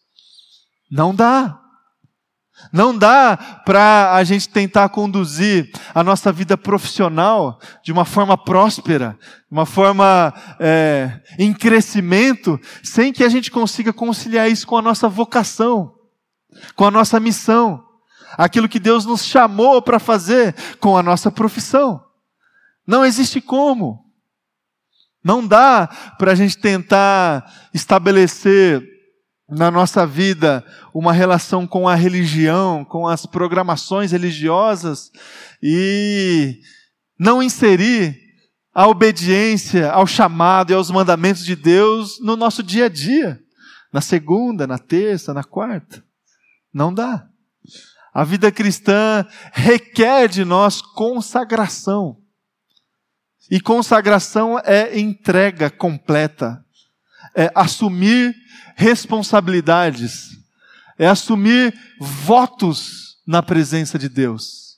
Não 0.90 1.14
dá. 1.14 1.60
Não 2.72 2.96
dá 2.96 3.36
para 3.66 4.14
a 4.14 4.24
gente 4.24 4.48
tentar 4.48 4.88
conduzir 4.88 5.70
a 5.94 6.02
nossa 6.02 6.32
vida 6.32 6.56
profissional 6.56 7.60
de 7.84 7.92
uma 7.92 8.04
forma 8.04 8.36
próspera, 8.36 9.16
de 9.20 9.52
uma 9.52 9.66
forma 9.66 10.32
é, 10.58 11.20
em 11.38 11.52
crescimento, 11.52 12.58
sem 12.82 13.12
que 13.12 13.22
a 13.22 13.28
gente 13.28 13.50
consiga 13.50 13.92
conciliar 13.92 14.50
isso 14.50 14.66
com 14.66 14.76
a 14.76 14.82
nossa 14.82 15.06
vocação, 15.06 15.94
com 16.74 16.86
a 16.86 16.90
nossa 16.90 17.20
missão, 17.20 17.84
aquilo 18.38 18.68
que 18.68 18.80
Deus 18.80 19.04
nos 19.04 19.24
chamou 19.24 19.82
para 19.82 19.98
fazer 19.98 20.54
com 20.80 20.96
a 20.96 21.02
nossa 21.02 21.30
profissão. 21.30 22.02
Não 22.86 23.04
existe 23.04 23.40
como. 23.40 24.04
Não 25.22 25.46
dá 25.46 25.88
para 26.18 26.32
a 26.32 26.34
gente 26.34 26.56
tentar 26.56 27.68
estabelecer 27.74 28.95
na 29.48 29.70
nossa 29.70 30.06
vida 30.06 30.64
uma 30.92 31.12
relação 31.12 31.66
com 31.66 31.88
a 31.88 31.94
religião, 31.94 32.84
com 32.84 33.06
as 33.06 33.26
programações 33.26 34.12
religiosas 34.12 35.10
e 35.62 36.60
não 37.18 37.42
inserir 37.42 38.18
a 38.74 38.86
obediência 38.88 39.90
ao 39.90 40.06
chamado 40.06 40.70
e 40.70 40.74
aos 40.74 40.90
mandamentos 40.90 41.44
de 41.44 41.56
Deus 41.56 42.20
no 42.20 42.36
nosso 42.36 42.62
dia 42.62 42.86
a 42.86 42.88
dia, 42.88 43.40
na 43.92 44.00
segunda, 44.00 44.66
na 44.66 44.78
terça, 44.78 45.32
na 45.32 45.42
quarta. 45.42 46.04
Não 46.74 46.92
dá. 46.92 47.26
A 48.12 48.24
vida 48.24 48.52
cristã 48.52 49.26
requer 49.52 50.28
de 50.28 50.44
nós 50.44 50.82
consagração. 50.82 52.18
E 53.50 53.60
consagração 53.60 54.58
é 54.58 54.98
entrega 54.98 55.70
completa. 55.70 56.65
É 57.36 57.50
assumir 57.54 58.34
responsabilidades, 58.76 60.30
é 60.98 61.06
assumir 61.06 61.74
votos 62.00 63.16
na 63.26 63.42
presença 63.42 63.98
de 63.98 64.08
Deus. 64.08 64.76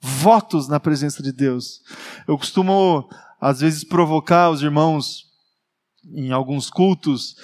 Votos 0.00 0.68
na 0.68 0.80
presença 0.80 1.22
de 1.22 1.32
Deus. 1.32 1.80
Eu 2.26 2.38
costumo, 2.38 3.08
às 3.40 3.60
vezes, 3.60 3.84
provocar 3.84 4.50
os 4.50 4.62
irmãos 4.62 5.24
em 6.14 6.32
alguns 6.32 6.70
cultos, 6.70 7.34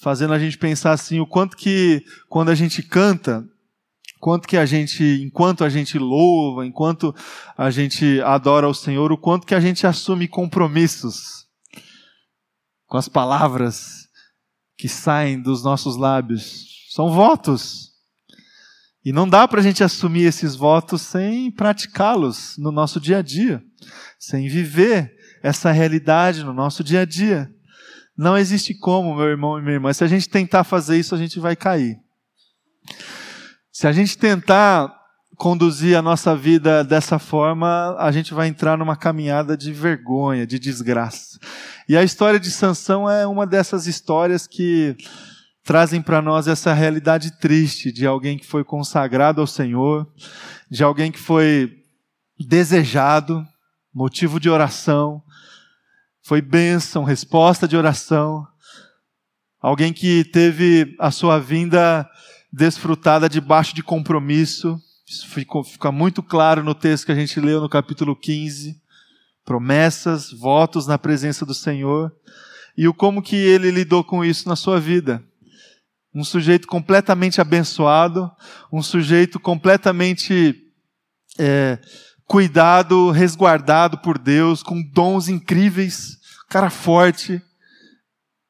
fazendo 0.00 0.34
a 0.34 0.38
gente 0.38 0.58
pensar 0.58 0.92
assim, 0.92 1.20
o 1.20 1.26
quanto 1.26 1.56
que, 1.56 2.02
quando 2.28 2.50
a 2.50 2.54
gente 2.54 2.82
canta, 2.82 3.44
quanto 4.18 4.48
que 4.48 4.56
a 4.56 4.66
gente, 4.66 5.04
enquanto 5.22 5.64
a 5.64 5.68
gente 5.68 5.98
louva, 5.98 6.66
enquanto 6.66 7.14
a 7.56 7.70
gente 7.70 8.20
adora 8.22 8.68
o 8.68 8.74
Senhor, 8.74 9.12
o 9.12 9.18
quanto 9.18 9.46
que 9.46 9.54
a 9.54 9.60
gente 9.60 9.86
assume 9.86 10.26
compromissos 10.26 11.49
com 12.90 12.98
as 12.98 13.08
palavras 13.08 14.08
que 14.76 14.88
saem 14.88 15.40
dos 15.40 15.62
nossos 15.62 15.96
lábios. 15.96 16.88
São 16.90 17.08
votos. 17.08 17.92
E 19.04 19.12
não 19.12 19.28
dá 19.28 19.46
para 19.46 19.60
a 19.60 19.62
gente 19.62 19.84
assumir 19.84 20.24
esses 20.24 20.56
votos 20.56 21.00
sem 21.00 21.52
praticá-los 21.52 22.56
no 22.58 22.72
nosso 22.72 23.00
dia 23.00 23.18
a 23.18 23.22
dia, 23.22 23.62
sem 24.18 24.48
viver 24.48 25.16
essa 25.40 25.70
realidade 25.70 26.42
no 26.42 26.52
nosso 26.52 26.82
dia 26.82 27.02
a 27.02 27.04
dia. 27.04 27.48
Não 28.18 28.36
existe 28.36 28.74
como, 28.74 29.14
meu 29.14 29.26
irmão 29.26 29.56
e 29.56 29.62
minha 29.62 29.74
irmã. 29.74 29.92
Se 29.92 30.02
a 30.02 30.08
gente 30.08 30.28
tentar 30.28 30.64
fazer 30.64 30.98
isso, 30.98 31.14
a 31.14 31.18
gente 31.18 31.38
vai 31.38 31.54
cair. 31.54 31.96
Se 33.72 33.86
a 33.86 33.92
gente 33.92 34.18
tentar 34.18 34.92
conduzir 35.40 35.96
a 35.96 36.02
nossa 36.02 36.36
vida 36.36 36.84
dessa 36.84 37.18
forma, 37.18 37.96
a 37.98 38.12
gente 38.12 38.34
vai 38.34 38.46
entrar 38.46 38.76
numa 38.76 38.94
caminhada 38.94 39.56
de 39.56 39.72
vergonha, 39.72 40.46
de 40.46 40.58
desgraça. 40.58 41.40
E 41.88 41.96
a 41.96 42.04
história 42.04 42.38
de 42.38 42.50
Sansão 42.50 43.08
é 43.08 43.26
uma 43.26 43.46
dessas 43.46 43.86
histórias 43.86 44.46
que 44.46 44.94
trazem 45.64 46.02
para 46.02 46.20
nós 46.20 46.46
essa 46.46 46.74
realidade 46.74 47.38
triste 47.38 47.90
de 47.90 48.06
alguém 48.06 48.36
que 48.36 48.46
foi 48.46 48.62
consagrado 48.62 49.40
ao 49.40 49.46
Senhor, 49.46 50.06
de 50.70 50.84
alguém 50.84 51.10
que 51.10 51.18
foi 51.18 51.72
desejado, 52.38 53.42
motivo 53.94 54.38
de 54.38 54.50
oração, 54.50 55.22
foi 56.22 56.42
bênção, 56.42 57.02
resposta 57.02 57.66
de 57.66 57.78
oração, 57.78 58.46
alguém 59.58 59.90
que 59.90 60.22
teve 60.22 60.94
a 61.00 61.10
sua 61.10 61.38
vinda 61.38 62.06
desfrutada 62.52 63.26
debaixo 63.26 63.74
de 63.74 63.82
compromisso, 63.82 64.78
isso 65.10 65.26
ficou, 65.26 65.64
fica 65.64 65.90
muito 65.90 66.22
claro 66.22 66.62
no 66.62 66.72
texto 66.72 67.06
que 67.06 67.10
a 67.10 67.16
gente 67.16 67.40
leu 67.40 67.60
no 67.60 67.68
capítulo 67.68 68.14
15. 68.14 68.80
Promessas, 69.44 70.30
votos 70.30 70.86
na 70.86 70.96
presença 70.96 71.44
do 71.44 71.52
Senhor. 71.52 72.12
E 72.76 72.86
o 72.86 72.94
como 72.94 73.20
que 73.20 73.34
ele 73.34 73.72
lidou 73.72 74.04
com 74.04 74.24
isso 74.24 74.48
na 74.48 74.54
sua 74.54 74.78
vida. 74.78 75.20
Um 76.14 76.22
sujeito 76.22 76.68
completamente 76.68 77.40
abençoado, 77.40 78.30
um 78.72 78.80
sujeito 78.80 79.40
completamente 79.40 80.54
é, 81.36 81.80
cuidado, 82.24 83.10
resguardado 83.10 83.98
por 83.98 84.16
Deus, 84.16 84.62
com 84.62 84.80
dons 84.80 85.28
incríveis, 85.28 86.18
cara 86.48 86.70
forte, 86.70 87.42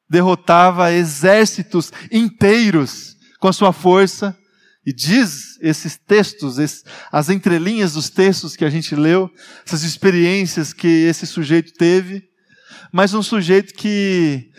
derrotava 0.07 0.91
exércitos 0.91 1.91
inteiros 2.11 3.15
com 3.39 3.47
a 3.47 3.53
sua 3.53 3.73
força. 3.73 4.37
E 4.85 4.91
diz 4.91 5.59
esses 5.61 5.95
textos, 5.95 6.57
as 7.11 7.29
entrelinhas 7.29 7.93
dos 7.93 8.09
textos 8.09 8.55
que 8.55 8.65
a 8.65 8.69
gente 8.69 8.95
leu, 8.95 9.29
essas 9.65 9.83
experiências 9.83 10.73
que 10.73 10.87
esse 10.87 11.27
sujeito 11.27 11.73
teve, 11.73 12.23
mas 12.91 13.13
um 13.13 13.21
sujeito 13.21 13.73
que 13.75 14.49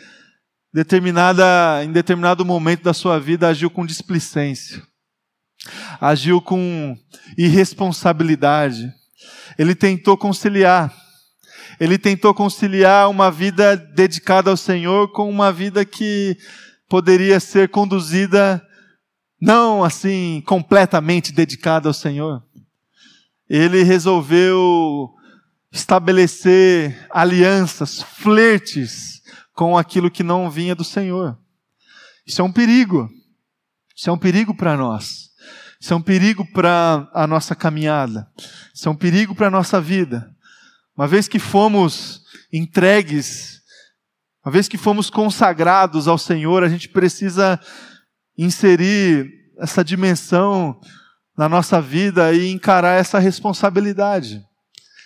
determinada, 0.72 1.82
em 1.84 1.90
determinado 1.90 2.44
momento 2.44 2.82
da 2.82 2.94
sua 2.94 3.18
vida 3.18 3.48
agiu 3.48 3.68
com 3.68 3.84
displicência, 3.84 4.80
agiu 6.00 6.40
com 6.40 6.96
irresponsabilidade. 7.36 8.90
Ele 9.58 9.74
tentou 9.74 10.16
conciliar, 10.16 10.94
ele 11.80 11.98
tentou 11.98 12.32
conciliar 12.32 13.10
uma 13.10 13.28
vida 13.28 13.76
dedicada 13.76 14.50
ao 14.50 14.56
Senhor 14.56 15.10
com 15.10 15.28
uma 15.28 15.52
vida 15.52 15.84
que 15.84 16.38
poderia 16.88 17.40
ser 17.40 17.68
conduzida 17.68 18.62
não 19.42 19.82
assim 19.82 20.40
completamente 20.46 21.32
dedicado 21.32 21.88
ao 21.88 21.92
Senhor. 21.92 22.44
Ele 23.50 23.82
resolveu 23.82 25.10
estabelecer 25.72 27.08
alianças, 27.10 28.00
flertes 28.00 29.20
com 29.52 29.76
aquilo 29.76 30.12
que 30.12 30.22
não 30.22 30.48
vinha 30.48 30.76
do 30.76 30.84
Senhor. 30.84 31.36
Isso 32.24 32.40
é 32.40 32.44
um 32.44 32.52
perigo. 32.52 33.10
Isso 33.96 34.08
é 34.08 34.12
um 34.12 34.18
perigo 34.18 34.54
para 34.54 34.76
nós. 34.76 35.30
Isso 35.80 35.92
é 35.92 35.96
um 35.96 36.02
perigo 36.02 36.46
para 36.52 37.10
a 37.12 37.26
nossa 37.26 37.56
caminhada. 37.56 38.30
Isso 38.72 38.88
é 38.88 38.92
um 38.92 38.96
perigo 38.96 39.34
para 39.34 39.48
a 39.48 39.50
nossa 39.50 39.80
vida. 39.80 40.32
Uma 40.96 41.08
vez 41.08 41.26
que 41.26 41.40
fomos 41.40 42.22
entregues, 42.52 43.60
uma 44.44 44.52
vez 44.52 44.68
que 44.68 44.78
fomos 44.78 45.10
consagrados 45.10 46.06
ao 46.06 46.16
Senhor, 46.16 46.62
a 46.62 46.68
gente 46.68 46.88
precisa 46.88 47.58
inserir 48.36 49.30
essa 49.58 49.84
dimensão 49.84 50.80
na 51.36 51.48
nossa 51.48 51.80
vida 51.80 52.32
e 52.32 52.50
encarar 52.50 52.98
essa 52.98 53.18
responsabilidade. 53.18 54.42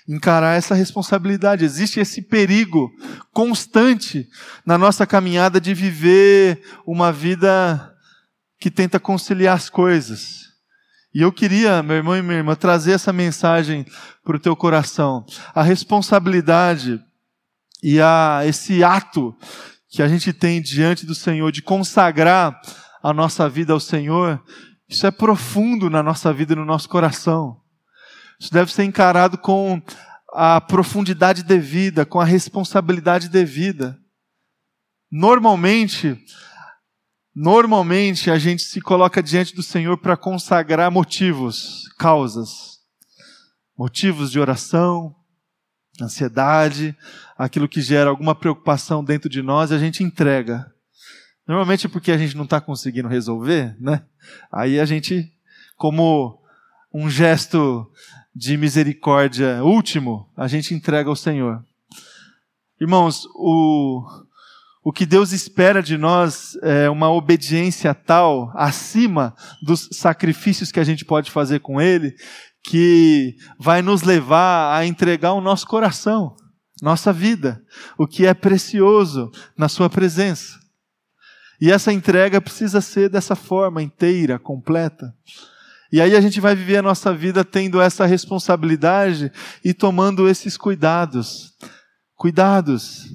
Encarar 0.09 0.57
essa 0.57 0.75
responsabilidade. 0.75 1.65
Existe 1.65 1.99
esse 1.99 2.23
perigo 2.23 2.91
constante 3.33 4.29
na 4.65 4.79
nossa 4.79 5.07
caminhada 5.07 5.61
de 5.61 5.75
viver 5.75 6.63
uma 6.87 7.13
vida 7.13 7.93
que 8.59 8.71
tenta 8.71 9.01
conciliar 9.01 9.57
as 9.57 9.69
coisas. 9.69 10.47
E 11.15 11.23
eu 11.23 11.33
queria, 11.33 11.83
meu 11.83 11.97
irmão 11.97 12.17
e 12.17 12.23
minha 12.23 12.37
irmã, 12.37 12.55
trazer 12.55 12.93
essa 12.93 13.13
mensagem 13.13 13.87
para 14.23 14.37
o 14.37 14.41
teu 14.41 14.55
coração. 14.55 15.25
A 15.55 15.63
responsabilidade 15.63 17.01
e 17.83 18.01
a, 18.01 18.43
esse 18.45 18.85
ato 18.85 19.35
que 19.89 20.03
a 20.03 20.09
gente 20.09 20.33
tem 20.33 20.61
diante 20.61 21.07
do 21.07 21.15
Senhor, 21.15 21.51
de 21.51 21.63
consagrar 21.63 22.61
a 23.07 23.15
nossa 23.15 23.49
vida 23.49 23.73
ao 23.73 23.79
Senhor, 23.79 24.43
isso 24.89 25.07
é 25.07 25.13
profundo 25.13 25.89
na 25.89 26.03
nossa 26.03 26.33
vida 26.33 26.55
e 26.55 26.57
no 26.57 26.65
nosso 26.65 26.89
coração. 26.89 27.61
Isso 28.41 28.53
deve 28.53 28.73
ser 28.73 28.83
encarado 28.83 29.39
com 29.39 29.81
a 30.33 30.61
profundidade 30.61 31.45
devida, 31.45 32.05
com 32.05 32.19
a 32.19 32.25
responsabilidade 32.25 33.29
devida. 33.29 33.97
Normalmente, 35.09 36.19
normalmente 37.33 38.29
a 38.29 38.41
gente 38.41 38.65
se 38.65 38.81
coloca 38.81 39.23
diante 39.23 39.55
do 39.55 39.63
Senhor 39.63 39.97
para 39.99 40.17
consagrar 40.17 40.91
motivos, 40.91 41.85
causas, 41.97 42.81
motivos 43.79 44.33
de 44.33 44.41
oração, 44.41 45.15
ansiedade, 46.03 46.97
aquilo 47.39 47.69
que 47.69 47.81
gera 47.81 48.11
alguma 48.11 48.35
preocupação 48.35 49.05
dentro 49.05 49.31
de 49.31 49.43
nós, 49.43 49.71
a 49.71 49.79
gente 49.79 50.03
entrega. 50.03 50.75
Normalmente 51.47 51.89
porque 51.89 52.11
a 52.11 52.19
gente 52.19 52.37
não 52.37 52.45
está 52.45 52.61
conseguindo 52.61 53.09
resolver, 53.09 53.77
né? 53.79 54.03
Aí 54.51 54.81
a 54.81 54.85
gente, 54.85 55.33
como 55.77 56.41
um 56.93 57.09
gesto 57.09 57.91
de 58.35 58.57
misericórdia 58.57 59.63
último, 59.63 60.29
a 60.37 60.49
gente 60.49 60.75
entrega 60.75 61.09
ao 61.09 61.17
Senhor. 61.17 61.65
Irmãos, 62.81 63.27
o, 63.35 64.05
o 64.85 64.93
que 64.93 65.07
Deus 65.07 65.33
espera 65.33 65.83
de 65.83 65.97
nós 65.97 66.59
é 66.63 66.91
uma 66.91 67.11
obediência 67.11 67.95
tal, 67.95 68.53
acima 68.55 69.35
dos 69.63 69.89
sacrifícios 69.93 70.73
que 70.73 70.81
a 70.81 70.85
gente 70.85 71.05
pode 71.05 71.31
fazer 71.31 71.61
com 71.61 71.81
Ele, 71.81 72.15
que 72.63 73.37
vai 73.59 73.81
nos 73.81 74.03
levar 74.03 74.77
a 74.77 74.85
entregar 74.85 75.33
o 75.33 75.41
nosso 75.41 75.67
coração, 75.67 76.37
nossa 76.83 77.13
vida, 77.13 77.63
o 77.97 78.07
que 78.07 78.27
é 78.27 78.35
precioso 78.35 79.31
na 79.57 79.69
Sua 79.69 79.89
presença. 79.89 80.66
E 81.61 81.71
essa 81.71 81.93
entrega 81.93 82.41
precisa 82.41 82.81
ser 82.81 83.09
dessa 83.09 83.35
forma, 83.35 83.83
inteira, 83.83 84.39
completa. 84.39 85.15
E 85.91 86.01
aí 86.01 86.17
a 86.17 86.21
gente 86.21 86.41
vai 86.41 86.55
viver 86.55 86.79
a 86.79 86.83
nossa 86.83 87.15
vida 87.15 87.45
tendo 87.45 87.81
essa 87.81 88.05
responsabilidade 88.05 89.33
e 89.65 89.73
tomando 89.73 90.29
esses 90.29 90.57
cuidados. 90.57 91.55
Cuidados. 92.15 93.07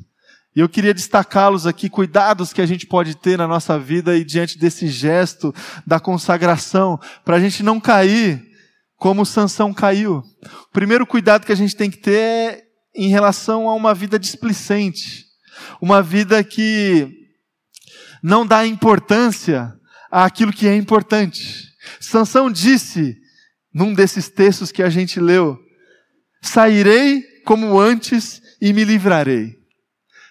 E 0.56 0.60
eu 0.60 0.68
queria 0.68 0.94
destacá-los 0.94 1.66
aqui, 1.66 1.90
cuidados 1.90 2.52
que 2.52 2.62
a 2.62 2.66
gente 2.66 2.86
pode 2.86 3.16
ter 3.16 3.38
na 3.38 3.48
nossa 3.48 3.80
vida 3.80 4.18
e 4.18 4.24
diante 4.24 4.58
desse 4.58 4.88
gesto 4.88 5.54
da 5.86 6.00
consagração, 6.00 7.00
para 7.24 7.38
a 7.38 7.40
gente 7.40 7.64
não 7.64 7.80
cair 7.80 8.44
como 8.98 9.26
Sansão 9.26 9.74
caiu. 9.74 10.18
O 10.20 10.72
primeiro 10.72 11.08
cuidado 11.08 11.46
que 11.46 11.52
a 11.52 11.56
gente 11.56 11.76
tem 11.76 11.90
que 11.90 11.98
ter 11.98 12.14
é 12.14 12.64
em 12.94 13.10
relação 13.10 13.70
a 13.70 13.74
uma 13.74 13.94
vida 13.94 14.20
displicente, 14.20 15.26
uma 15.82 16.04
vida 16.04 16.44
que 16.44 17.21
não 18.22 18.46
dá 18.46 18.66
importância 18.66 19.74
àquilo 20.12 20.54
que 20.54 20.68
é 20.68 20.76
importante. 20.76 21.70
Sansão 22.00 22.52
disse, 22.52 23.18
num 23.74 23.94
desses 23.94 24.30
textos 24.30 24.72
que 24.72 24.84
a 24.84 24.90
gente 24.90 25.20
leu, 25.20 25.58
sairei 26.42 27.24
como 27.46 27.80
antes 27.80 28.42
e 28.62 28.74
me 28.74 28.84
livrarei. 28.84 29.56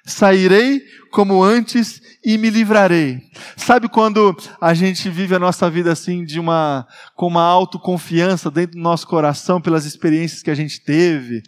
Sairei 0.07 0.83
como 1.11 1.43
antes 1.43 2.01
e 2.25 2.37
me 2.39 2.51
livrarei. 2.51 3.21
Sabe 3.57 3.89
quando 3.89 4.37
a 4.61 4.75
gente 4.75 5.09
vive 5.09 5.35
a 5.35 5.39
nossa 5.39 5.69
vida 5.71 5.93
assim 5.93 6.25
de 6.25 6.39
uma 6.39 6.87
com 7.15 7.27
uma 7.27 7.43
autoconfiança 7.43 8.51
dentro 8.51 8.77
do 8.77 8.83
nosso 8.83 9.07
coração 9.07 9.61
pelas 9.61 9.85
experiências 9.85 10.43
que 10.43 10.51
a 10.51 10.55
gente 10.55 10.83
teve, 10.83 11.43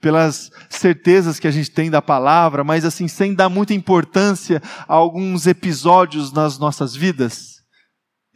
pelas 0.00 0.50
certezas 0.68 1.38
que 1.38 1.48
a 1.48 1.50
gente 1.50 1.70
tem 1.70 1.90
da 1.90 2.02
palavra, 2.02 2.62
mas 2.62 2.84
assim 2.84 3.08
sem 3.08 3.34
dar 3.34 3.48
muita 3.48 3.74
importância 3.74 4.62
a 4.86 4.94
alguns 4.94 5.46
episódios 5.46 6.32
nas 6.32 6.58
nossas 6.58 6.94
vidas? 6.94 7.56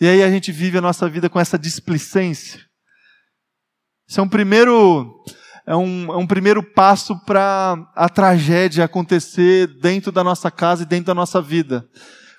E 0.00 0.06
aí 0.06 0.22
a 0.22 0.30
gente 0.30 0.50
vive 0.50 0.78
a 0.78 0.82
nossa 0.82 1.08
vida 1.08 1.28
com 1.28 1.38
essa 1.38 1.58
displicência. 1.58 2.60
Isso 4.08 4.18
é 4.18 4.22
um 4.22 4.28
primeiro 4.28 5.22
é 5.66 5.76
um, 5.76 6.12
é 6.12 6.16
um 6.16 6.26
primeiro 6.26 6.62
passo 6.62 7.16
para 7.24 7.76
a 7.94 8.08
tragédia 8.08 8.84
acontecer 8.84 9.68
dentro 9.80 10.10
da 10.10 10.24
nossa 10.24 10.50
casa 10.50 10.82
e 10.82 10.86
dentro 10.86 11.06
da 11.06 11.14
nossa 11.14 11.40
vida. 11.40 11.86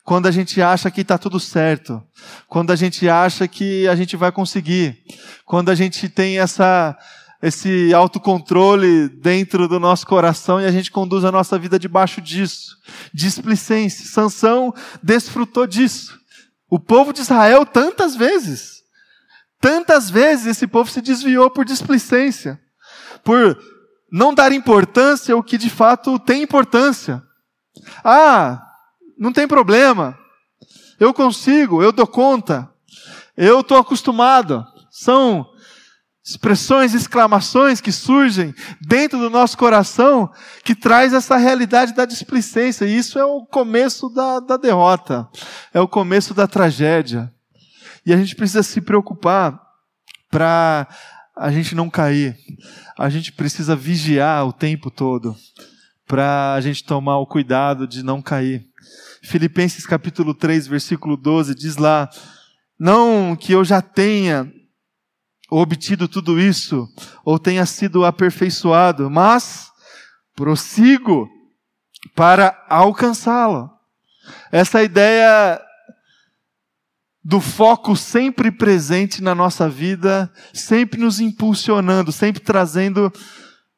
Quando 0.04 0.28
a 0.28 0.32
gente 0.32 0.62
acha 0.62 0.90
que 0.90 1.02
está 1.02 1.18
tudo 1.18 1.40
certo. 1.40 2.02
Quando 2.48 2.72
a 2.72 2.76
gente 2.76 3.08
acha 3.08 3.48
que 3.48 3.88
a 3.88 3.96
gente 3.96 4.18
vai 4.18 4.32
conseguir. 4.32 4.98
Quando 5.46 5.70
a 5.70 5.76
gente 5.76 6.10
tem 6.10 6.40
essa, 6.40 6.98
esse 7.42 7.94
autocontrole 7.94 9.10
dentro 9.10 9.68
do 9.68 9.80
nosso 9.80 10.06
coração 10.06 10.62
e 10.62 10.66
a 10.66 10.72
gente 10.72 10.92
conduz 10.92 11.26
a 11.26 11.32
nossa 11.32 11.58
vida 11.58 11.80
debaixo 11.80 12.22
disso. 12.22 12.78
Displicência. 13.14 14.06
Sansão 14.06 14.74
desfrutou 15.02 15.66
disso. 15.66 16.20
O 16.70 16.80
povo 16.80 17.12
de 17.12 17.22
Israel 17.22 17.66
tantas 17.66 18.16
vezes. 18.16 18.82
Tantas 19.60 20.10
vezes 20.10 20.48
esse 20.48 20.68
povo 20.68 20.90
se 20.90 21.02
desviou 21.02 21.50
por 21.50 21.66
displicência 21.66 22.60
por 23.24 23.58
não 24.12 24.34
dar 24.34 24.52
importância 24.52 25.34
ao 25.34 25.44
que 25.44 25.58
de 25.58 25.70
fato 25.70 26.20
tem 26.20 26.44
importância. 26.44 27.24
Ah, 28.04 28.62
não 29.18 29.32
tem 29.32 29.48
problema. 29.48 30.18
Eu 31.00 31.14
consigo, 31.14 31.82
eu 31.82 31.92
dou 31.92 32.08
conta. 32.08 32.70
Eu 33.36 33.62
estou 33.62 33.78
acostumado. 33.78 34.66
São 34.90 35.50
expressões, 36.24 36.94
exclamações 36.94 37.82
que 37.82 37.92
surgem 37.92 38.54
dentro 38.80 39.18
do 39.18 39.30
nosso 39.30 39.58
coração 39.58 40.32
que 40.64 40.76
traz 40.76 41.14
essa 41.14 41.36
realidade 41.38 41.94
da 41.94 42.06
displicência. 42.06 42.86
E 42.86 42.96
isso 42.96 43.18
é 43.18 43.26
o 43.26 43.46
começo 43.46 44.10
da, 44.10 44.40
da 44.40 44.58
derrota. 44.58 45.28
É 45.74 45.80
o 45.82 45.88
começo 45.88 46.34
da 46.34 46.48
tragédia. 46.48 47.34
E 48.06 48.14
a 48.14 48.18
gente 48.18 48.36
precisa 48.36 48.64
se 48.64 48.82
preocupar 48.82 49.60
para 50.30 50.88
a 51.36 51.52
gente 51.52 51.74
não 51.74 51.90
cair. 51.90 52.38
A 52.98 53.10
gente 53.10 53.32
precisa 53.32 53.76
vigiar 53.76 54.46
o 54.46 54.54
tempo 54.54 54.92
todo 54.92 55.36
para 56.08 56.54
a 56.54 56.62
gente 56.62 56.84
tomar 56.84 57.18
o 57.18 57.26
cuidado 57.26 57.88
de 57.88 58.04
não 58.04 58.22
cair. 58.22 58.68
Filipenses 59.24 59.86
capítulo 59.86 60.34
3, 60.34 60.68
versículo 60.68 61.16
12 61.16 61.56
diz 61.56 61.78
lá: 61.78 62.10
Não 62.80 63.36
que 63.36 63.54
eu 63.54 63.64
já 63.64 63.82
tenha 63.82 64.52
obtido 65.52 66.08
tudo 66.08 66.40
isso 66.40 66.88
ou 67.26 67.38
tenha 67.38 67.66
sido 67.66 68.06
aperfeiçoado, 68.06 69.10
mas 69.10 69.70
prossigo 70.34 71.30
para 72.16 72.58
alcançá-lo. 72.70 73.70
Essa 74.50 74.82
ideia 74.82 75.62
do 77.24 77.42
foco 77.42 77.96
sempre 77.96 78.50
presente 78.50 79.22
na 79.22 79.36
nossa 79.36 79.68
vida, 79.68 80.32
sempre 80.54 81.00
nos 81.00 81.20
impulsionando, 81.20 82.12
sempre 82.12 82.42
trazendo 82.42 83.12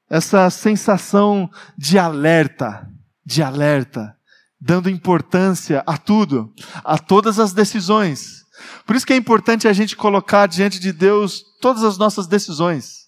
essa 0.10 0.50
sensação 0.52 1.50
de 1.76 1.98
alerta, 1.98 2.88
de 3.26 3.42
alerta, 3.42 4.16
dando 4.62 4.90
importância 4.90 5.84
a 5.88 5.98
tudo, 5.98 6.54
a 6.84 7.00
todas 7.00 7.40
as 7.40 7.52
decisões. 7.52 8.43
Por 8.86 8.96
isso 8.96 9.06
que 9.06 9.14
é 9.14 9.16
importante 9.16 9.68
a 9.68 9.74
gente 9.74 9.96
colocar 9.96 10.48
diante 10.48 10.80
de 10.80 10.92
Deus 10.92 11.44
todas 11.60 11.84
as 11.84 11.98
nossas 11.98 12.28
decisões. 12.28 13.08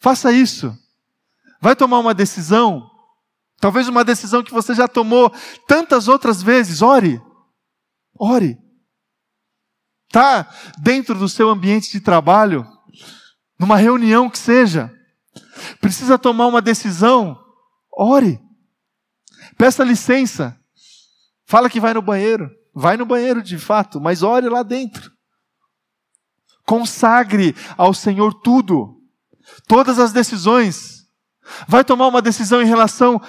Faça 0.00 0.32
isso. 0.32 0.76
Vai 1.60 1.74
tomar 1.74 1.98
uma 1.98 2.12
decisão, 2.12 2.90
talvez 3.58 3.88
uma 3.88 4.04
decisão 4.04 4.42
que 4.42 4.52
você 4.52 4.74
já 4.74 4.86
tomou 4.86 5.32
tantas 5.66 6.08
outras 6.08 6.42
vezes, 6.42 6.82
ore. 6.82 7.20
Ore 8.18 8.64
está 10.14 10.48
dentro 10.78 11.18
do 11.18 11.28
seu 11.28 11.50
ambiente 11.50 11.90
de 11.90 12.00
trabalho, 12.00 12.64
numa 13.58 13.76
reunião 13.76 14.30
que 14.30 14.38
seja, 14.38 14.92
precisa 15.80 16.16
tomar 16.16 16.46
uma 16.46 16.62
decisão, 16.62 17.36
ore. 17.92 18.40
Peça 19.58 19.82
licença. 19.82 20.56
Fala 21.46 21.68
que 21.68 21.80
vai 21.80 21.92
no 21.92 22.00
banheiro. 22.00 22.48
Vai 22.74 22.96
no 22.96 23.06
banheiro 23.06 23.42
de 23.42 23.58
fato, 23.58 24.00
mas 24.00 24.22
ore 24.22 24.48
lá 24.48 24.62
dentro. 24.62 25.12
Consagre 26.66 27.54
ao 27.76 27.94
Senhor 27.94 28.34
tudo, 28.34 28.96
todas 29.68 29.98
as 29.98 30.12
decisões. 30.12 31.04
Vai 31.68 31.84
tomar 31.84 32.08
uma 32.08 32.22
decisão 32.22 32.60
em 32.60 32.66
relação 32.66 33.20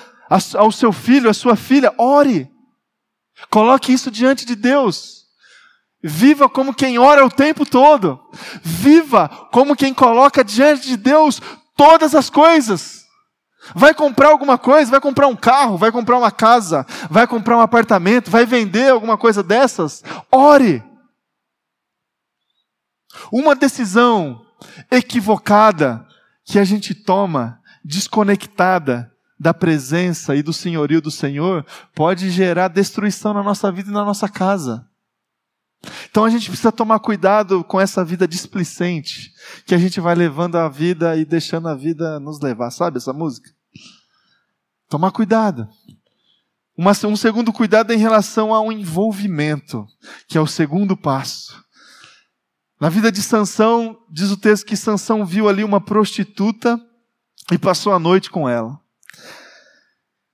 ao 0.55 0.71
seu 0.71 0.91
filho, 0.91 1.29
à 1.29 1.33
sua 1.33 1.55
filha, 1.55 1.93
ore. 1.97 2.49
Coloque 3.49 3.93
isso 3.93 4.09
diante 4.09 4.45
de 4.45 4.55
Deus. 4.55 5.25
Viva 6.01 6.47
como 6.49 6.73
quem 6.73 6.97
ora 6.97 7.25
o 7.25 7.31
tempo 7.31 7.65
todo. 7.65 8.19
Viva 8.63 9.27
como 9.51 9.75
quem 9.75 9.93
coloca 9.93 10.43
diante 10.43 10.87
de 10.87 10.97
Deus 10.97 11.41
todas 11.75 12.15
as 12.15 12.29
coisas. 12.29 13.04
Vai 13.73 13.93
comprar 13.93 14.29
alguma 14.29 14.57
coisa, 14.57 14.91
vai 14.91 15.01
comprar 15.01 15.27
um 15.27 15.35
carro, 15.35 15.77
vai 15.77 15.91
comprar 15.91 16.17
uma 16.17 16.31
casa, 16.31 16.85
vai 17.09 17.25
comprar 17.25 17.57
um 17.57 17.61
apartamento, 17.61 18.29
vai 18.29 18.45
vender 18.45 18.89
alguma 18.89 19.17
coisa 19.17 19.41
dessas? 19.41 20.03
Ore. 20.31 20.83
Uma 23.31 23.55
decisão 23.55 24.45
equivocada 24.91 26.05
que 26.43 26.59
a 26.59 26.63
gente 26.63 26.93
toma, 26.93 27.59
desconectada 27.83 29.11
da 29.39 29.53
presença 29.53 30.35
e 30.35 30.43
do 30.43 30.53
senhorio 30.53 31.01
do 31.01 31.11
Senhor 31.11 31.65
pode 31.93 32.29
gerar 32.29 32.67
destruição 32.67 33.33
na 33.33 33.43
nossa 33.43 33.71
vida 33.71 33.89
e 33.89 33.93
na 33.93 34.05
nossa 34.05 34.29
casa. 34.29 34.87
Então 36.09 36.23
a 36.23 36.29
gente 36.29 36.47
precisa 36.47 36.71
tomar 36.71 36.99
cuidado 36.99 37.63
com 37.63 37.79
essa 37.79 38.03
vida 38.03 38.27
displicente, 38.27 39.33
que 39.65 39.75
a 39.75 39.77
gente 39.77 39.99
vai 39.99 40.15
levando 40.15 40.55
a 40.55 40.69
vida 40.69 41.15
e 41.15 41.25
deixando 41.25 41.67
a 41.67 41.75
vida 41.75 42.19
nos 42.19 42.39
levar. 42.39 42.71
Sabe 42.71 42.97
essa 42.97 43.13
música? 43.13 43.49
Tomar 44.89 45.11
cuidado. 45.11 45.67
Uma, 46.77 46.91
um 47.05 47.15
segundo 47.15 47.53
cuidado 47.53 47.91
é 47.91 47.95
em 47.95 47.99
relação 47.99 48.53
ao 48.53 48.71
envolvimento, 48.71 49.87
que 50.27 50.37
é 50.37 50.41
o 50.41 50.47
segundo 50.47 50.97
passo. 50.97 51.63
Na 52.79 52.89
vida 52.89 53.11
de 53.11 53.21
Sansão, 53.21 53.97
diz 54.11 54.29
o 54.31 54.37
texto 54.37 54.65
que 54.65 54.75
Sansão 54.75 55.25
viu 55.25 55.47
ali 55.47 55.63
uma 55.63 55.79
prostituta 55.79 56.79
e 57.51 57.57
passou 57.57 57.93
a 57.93 57.99
noite 57.99 58.29
com 58.29 58.49
ela. 58.49 58.77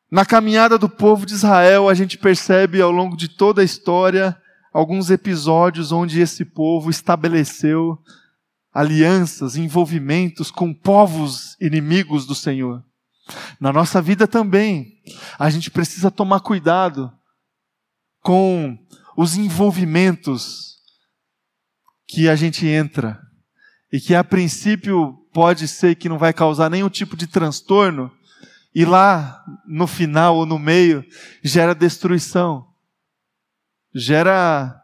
Na 0.10 0.26
caminhada 0.26 0.78
do 0.78 0.90
povo 0.90 1.26
de 1.26 1.34
Israel, 1.34 1.88
a 1.88 1.94
gente 1.94 2.18
percebe 2.18 2.82
ao 2.82 2.92
longo 2.92 3.16
de 3.16 3.30
toda 3.30 3.62
a 3.62 3.66
história 3.66 4.41
alguns 4.72 5.10
episódios 5.10 5.92
onde 5.92 6.22
esse 6.22 6.46
povo 6.46 6.90
estabeleceu 6.90 7.98
alianças, 8.74 9.56
envolvimentos 9.56 10.50
com 10.50 10.74
povos 10.74 11.58
inimigos 11.60 12.26
do 12.26 12.34
Senhor. 12.34 12.84
Na 13.60 13.72
nossa 13.72 14.02
vida 14.02 14.28
também, 14.28 15.02
a 15.38 15.50
gente 15.50 15.70
precisa 15.70 16.10
tomar 16.10 16.40
cuidado 16.40 17.12
com 18.22 18.78
os 19.18 19.36
envolvimentos 19.36 20.78
que 22.08 22.30
a 22.30 22.36
gente 22.36 22.66
entra 22.66 23.20
e 23.92 24.00
que 24.00 24.16
a 24.16 24.24
princípio 24.24 25.18
pode 25.34 25.68
ser 25.68 25.96
que 25.96 26.10
não 26.10 26.18
vai 26.18 26.34
causar 26.34 26.70
nenhum 26.70 26.90
tipo 26.90 27.16
de 27.16 27.28
transtorno 27.28 28.12
e 28.74 28.86
lá 28.86 29.44
no 29.66 29.86
final 29.86 30.38
ou 30.38 30.46
no 30.46 30.58
meio 30.58 31.06
gera 31.44 31.76
destruição, 31.76 32.68
gera 33.94 34.82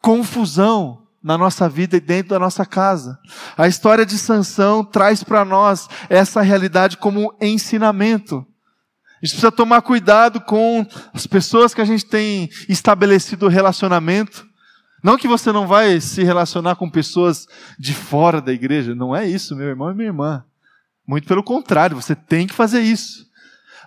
confusão 0.00 1.06
na 1.22 1.36
nossa 1.36 1.68
vida 1.68 1.96
e 1.96 2.00
dentro 2.00 2.30
da 2.30 2.38
nossa 2.38 2.64
casa. 2.64 3.18
A 3.56 3.66
história 3.66 4.06
de 4.06 4.16
Sansão 4.16 4.84
traz 4.84 5.22
para 5.22 5.44
nós 5.44 5.88
essa 6.08 6.40
realidade 6.40 6.96
como 6.96 7.36
ensinamento. 7.40 8.46
A 9.20 9.26
gente 9.26 9.32
precisa 9.32 9.50
tomar 9.50 9.82
cuidado 9.82 10.40
com 10.40 10.86
as 11.12 11.26
pessoas 11.26 11.74
que 11.74 11.80
a 11.80 11.84
gente 11.84 12.06
tem 12.06 12.48
estabelecido 12.68 13.48
relacionamento. 13.48 14.46
Não 15.02 15.16
que 15.18 15.26
você 15.26 15.50
não 15.50 15.66
vai 15.66 16.00
se 16.00 16.22
relacionar 16.22 16.76
com 16.76 16.88
pessoas 16.88 17.46
de 17.78 17.92
fora 17.94 18.40
da 18.40 18.52
igreja, 18.52 18.94
não 18.94 19.14
é 19.14 19.26
isso, 19.28 19.56
meu 19.56 19.66
irmão 19.66 19.90
e 19.90 19.94
minha 19.94 20.08
irmã. 20.08 20.44
Muito 21.06 21.26
pelo 21.26 21.42
contrário, 21.42 22.00
você 22.00 22.14
tem 22.14 22.46
que 22.46 22.54
fazer 22.54 22.80
isso. 22.80 23.26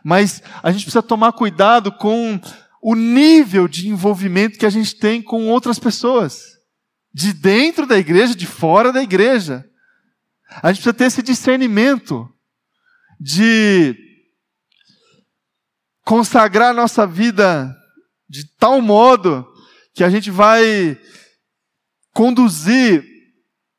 Mas 0.03 0.41
a 0.63 0.71
gente 0.71 0.83
precisa 0.83 1.03
tomar 1.03 1.31
cuidado 1.31 1.91
com 1.91 2.39
o 2.81 2.95
nível 2.95 3.67
de 3.67 3.87
envolvimento 3.87 4.57
que 4.57 4.65
a 4.65 4.69
gente 4.69 4.95
tem 4.95 5.21
com 5.21 5.47
outras 5.47 5.77
pessoas 5.77 6.43
de 7.13 7.33
dentro 7.33 7.85
da 7.85 7.97
igreja, 7.97 8.33
de 8.33 8.47
fora 8.47 8.91
da 8.91 9.03
igreja. 9.03 9.65
A 10.63 10.71
gente 10.71 10.81
precisa 10.81 10.93
ter 10.93 11.05
esse 11.05 11.21
discernimento 11.21 12.27
de 13.19 13.95
consagrar 16.03 16.71
a 16.71 16.73
nossa 16.73 17.05
vida 17.05 17.75
de 18.27 18.45
tal 18.57 18.81
modo 18.81 19.47
que 19.93 20.03
a 20.03 20.09
gente 20.09 20.31
vai 20.31 20.97
conduzir 22.13 23.05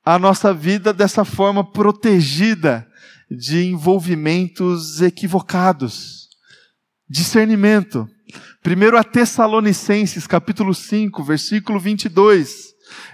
a 0.04 0.18
nossa 0.18 0.52
vida 0.52 0.92
dessa 0.92 1.24
forma 1.24 1.68
protegida 1.68 2.86
de 3.30 3.64
envolvimentos 3.64 5.00
equivocados. 5.00 6.21
Discernimento. 7.12 8.08
Primeiro 8.62 8.96
a 8.96 9.04
Tessalonicenses, 9.04 10.26
capítulo 10.26 10.72
5, 10.72 11.22
versículo 11.22 11.78
22. 11.78 12.72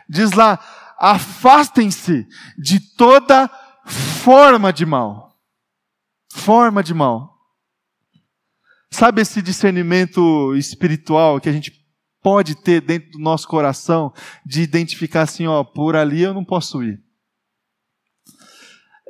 Diz 0.09 0.31
lá: 0.31 0.57
afastem-se 0.97 2.25
de 2.57 2.79
toda 2.95 3.49
forma 4.23 4.73
de 4.73 4.87
mal. 4.87 5.37
Forma 6.33 6.81
de 6.81 6.95
mal. 6.95 7.35
Sabe 8.89 9.23
esse 9.23 9.43
discernimento 9.43 10.55
espiritual 10.55 11.41
que 11.41 11.49
a 11.49 11.53
gente 11.53 11.73
pode 12.23 12.55
ter 12.55 12.81
dentro 12.81 13.11
do 13.11 13.19
nosso 13.19 13.49
coração 13.49 14.15
de 14.47 14.63
identificar 14.63 15.23
assim, 15.23 15.49
ó, 15.49 15.65
por 15.65 15.97
ali 15.97 16.23
eu 16.23 16.33
não 16.33 16.45
posso 16.45 16.85
ir. 16.85 17.03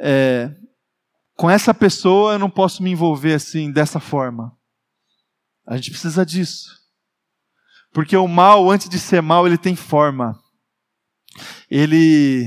É, 0.01 0.51
com 1.37 1.51
essa 1.51 1.75
pessoa 1.75 2.33
eu 2.33 2.39
não 2.39 2.49
posso 2.49 2.83
me 2.83 2.91
envolver 2.91 3.35
assim, 3.35 3.71
dessa 3.71 4.01
forma. 4.01 4.58
A 5.69 5.77
gente 5.77 5.91
precisa 5.91 6.25
disso. 6.25 6.77
Porque 7.93 8.17
o 8.17 8.27
mal, 8.27 8.71
antes 8.71 8.89
de 8.89 8.99
ser 8.99 9.21
mal, 9.23 9.47
ele 9.47 9.59
tem 9.59 9.77
forma 9.77 10.37
ele, 11.71 12.47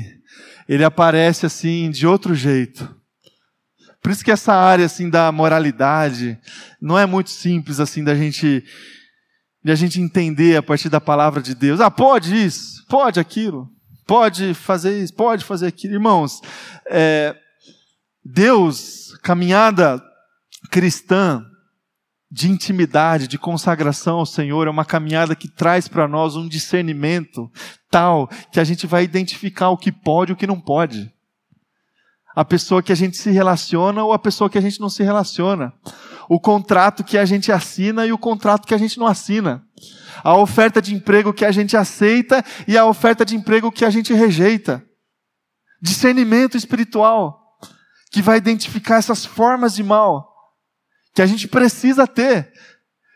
ele 0.68 0.84
aparece 0.84 1.46
assim 1.46 1.90
de 1.90 2.08
outro 2.08 2.34
jeito. 2.34 2.96
Por 4.02 4.12
isso 4.12 4.24
que 4.24 4.32
essa 4.32 4.54
área 4.54 4.86
assim 4.86 5.10
da 5.10 5.32
moralidade 5.32 6.40
não 6.82 6.98
é 6.98 7.06
muito 7.06 7.30
simples 7.30 7.80
assim 7.80 8.04
da 8.04 8.16
gente 8.16 8.64
de 9.64 9.72
a 9.72 9.76
gente 9.76 10.02
entender 10.02 10.58
a 10.58 10.64
partir 10.64 10.90
da 10.90 11.00
palavra 11.00 11.40
de 11.40 11.54
Deus. 11.54 11.80
Ah, 11.80 11.92
pode 11.92 12.36
isso, 12.36 12.84
pode 12.88 13.20
aquilo, 13.20 13.70
pode 14.08 14.56
fazer 14.56 15.04
isso, 15.04 15.14
pode 15.14 15.46
fazer 15.46 15.68
aquilo. 15.68 15.94
Irmãos, 15.94 16.42
é, 16.90 17.36
Deus, 18.26 19.16
caminhada 19.22 20.02
cristã, 20.72 21.46
de 22.32 22.50
intimidade, 22.50 23.28
de 23.28 23.38
consagração 23.38 24.20
ao 24.20 24.26
Senhor, 24.26 24.66
é 24.66 24.70
uma 24.70 24.86
caminhada 24.86 25.36
que 25.36 25.50
traz 25.50 25.90
para 25.90 26.08
nós 26.08 26.38
um 26.38 26.48
discernimento 26.48 27.52
tal 27.90 28.30
que 28.50 28.60
a 28.60 28.64
gente 28.64 28.88
vai 28.88 29.04
identificar 29.04 29.70
o 29.70 29.78
que 29.78 29.92
pode 29.92 30.32
e 30.32 30.34
o 30.34 30.38
que 30.38 30.48
não 30.48 30.60
pode. 30.60 31.12
A 32.34 32.46
pessoa 32.46 32.82
que 32.82 32.94
a 32.94 32.96
gente 32.96 33.18
se 33.18 33.30
relaciona 33.30 34.02
ou 34.02 34.14
a 34.14 34.20
pessoa 34.20 34.50
que 34.50 34.58
a 34.58 34.62
gente 34.62 34.80
não 34.80 34.90
se 34.90 35.04
relaciona. 35.04 35.74
O 36.30 36.40
contrato 36.40 37.04
que 37.04 37.18
a 37.18 37.26
gente 37.26 37.52
assina 37.52 38.06
e 38.06 38.14
o 38.14 38.18
contrato 38.18 38.66
que 38.66 38.74
a 38.74 38.78
gente 38.78 38.98
não 38.98 39.06
assina. 39.06 39.62
A 40.24 40.38
oferta 40.38 40.82
de 40.82 40.96
emprego 40.96 41.34
que 41.34 41.44
a 41.44 41.52
gente 41.52 41.76
aceita 41.76 42.42
e 42.66 42.78
a 42.78 42.86
oferta 42.86 43.26
de 43.26 43.36
emprego 43.36 43.70
que 43.70 43.84
a 43.84 43.90
gente 43.90 44.14
rejeita. 44.14 44.82
Discernimento 45.82 46.56
espiritual 46.56 47.42
que 48.10 48.22
vai 48.22 48.38
identificar 48.38 48.96
essas 48.96 49.26
formas 49.26 49.76
de 49.76 49.84
mal 49.84 50.31
que 51.14 51.22
a 51.22 51.26
gente 51.26 51.48
precisa 51.48 52.08
ter. 52.08 52.52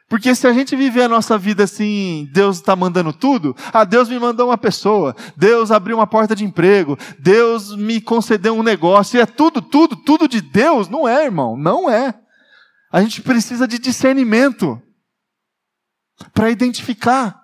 Porque 0.08 0.36
se 0.36 0.46
a 0.46 0.54
gente 0.54 0.76
viver 0.76 1.04
a 1.04 1.10
nossa 1.10 1.38
vida 1.38 1.64
assim, 1.64 2.30
Deus 2.32 2.58
está 2.58 2.76
mandando 2.76 3.12
tudo, 3.12 3.56
ah, 3.74 3.84
Deus 3.84 4.08
me 4.08 4.20
mandou 4.20 4.50
uma 4.50 4.58
pessoa, 4.58 5.16
Deus 5.36 5.72
abriu 5.72 5.98
uma 5.98 6.06
porta 6.06 6.36
de 6.36 6.46
emprego, 6.46 6.98
Deus 7.18 7.76
me 7.76 8.00
concedeu 8.00 8.56
um 8.56 8.62
negócio, 8.62 9.18
e 9.18 9.22
é 9.22 9.26
tudo, 9.26 9.62
tudo, 9.62 9.96
tudo 9.96 10.28
de 10.28 10.42
Deus, 10.42 10.88
não 10.88 11.08
é, 11.08 11.26
irmão, 11.26 11.58
não 11.58 11.90
é. 11.90 12.14
A 12.92 13.02
gente 13.02 13.22
precisa 13.22 13.68
de 13.68 13.80
discernimento 13.80 14.80
para 16.34 16.52
identificar. 16.52 17.42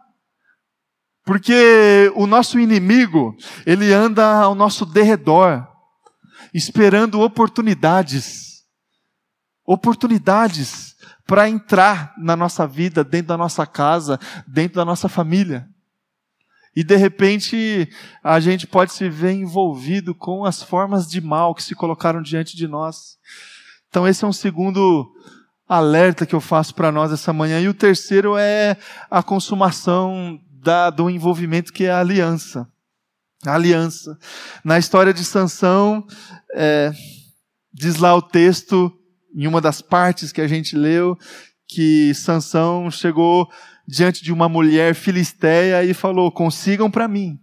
Porque 1.26 2.12
o 2.16 2.26
nosso 2.26 2.60
inimigo, 2.60 3.36
ele 3.66 3.92
anda 3.94 4.42
ao 4.42 4.56
nosso 4.56 4.86
derredor, 4.86 5.68
esperando 6.54 7.22
oportunidades 7.22 8.51
oportunidades 9.72 10.96
para 11.26 11.48
entrar 11.48 12.14
na 12.18 12.36
nossa 12.36 12.68
vida, 12.68 13.06
dentro 13.06 13.28
da 13.28 13.38
nossa 13.38 13.66
casa, 13.66 14.20
dentro 14.46 14.76
da 14.76 14.84
nossa 14.84 15.08
família. 15.08 15.66
E 16.76 16.84
de 16.84 16.96
repente 16.98 17.90
a 18.22 18.40
gente 18.42 18.68
pode 18.68 18.92
se 18.92 19.10
ver 19.10 19.32
envolvido 19.32 20.14
com 20.14 20.44
as 20.44 20.62
formas 20.62 21.08
de 21.10 21.22
mal 21.22 21.56
que 21.56 21.64
se 21.64 21.74
colocaram 21.74 22.22
diante 22.22 22.58
de 22.58 22.68
nós. 22.68 23.18
Então, 23.88 24.08
esse 24.08 24.24
é 24.24 24.28
um 24.28 24.34
segundo 24.34 25.10
alerta 25.68 26.26
que 26.26 26.36
eu 26.36 26.42
faço 26.42 26.76
para 26.76 26.92
nós 26.92 27.12
essa 27.12 27.32
manhã. 27.32 27.60
E 27.62 27.70
o 27.70 27.74
terceiro 27.74 28.38
é 28.38 28.78
a 29.10 29.24
consumação 29.24 30.38
da, 30.50 30.90
do 30.90 31.10
envolvimento 31.10 31.72
que 31.72 31.86
é 31.86 31.92
a 31.92 32.00
aliança. 32.00 32.68
A 33.46 33.56
aliança. 33.56 34.18
Na 34.64 34.78
história 34.78 35.14
de 35.14 35.24
Sansão, 35.24 36.06
é, 36.54 36.92
diz 37.74 37.98
lá 37.98 38.14
o 38.16 38.22
texto 38.22 38.98
em 39.36 39.48
uma 39.48 39.62
das 39.62 39.82
partes 39.82 40.32
que 40.32 40.42
a 40.42 40.48
gente 40.48 40.76
leu, 40.76 41.18
que 41.68 42.14
Sansão 42.14 42.90
chegou 42.92 43.50
diante 43.88 44.24
de 44.24 44.32
uma 44.32 44.50
mulher 44.50 44.96
filisteia 44.96 45.84
e 45.84 45.94
falou: 45.94 46.32
"Consigam 46.32 46.90
para 46.90 47.08
mim. 47.08 47.40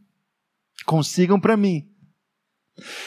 Consigam 0.84 1.40
para 1.40 1.56
mim". 1.56 1.88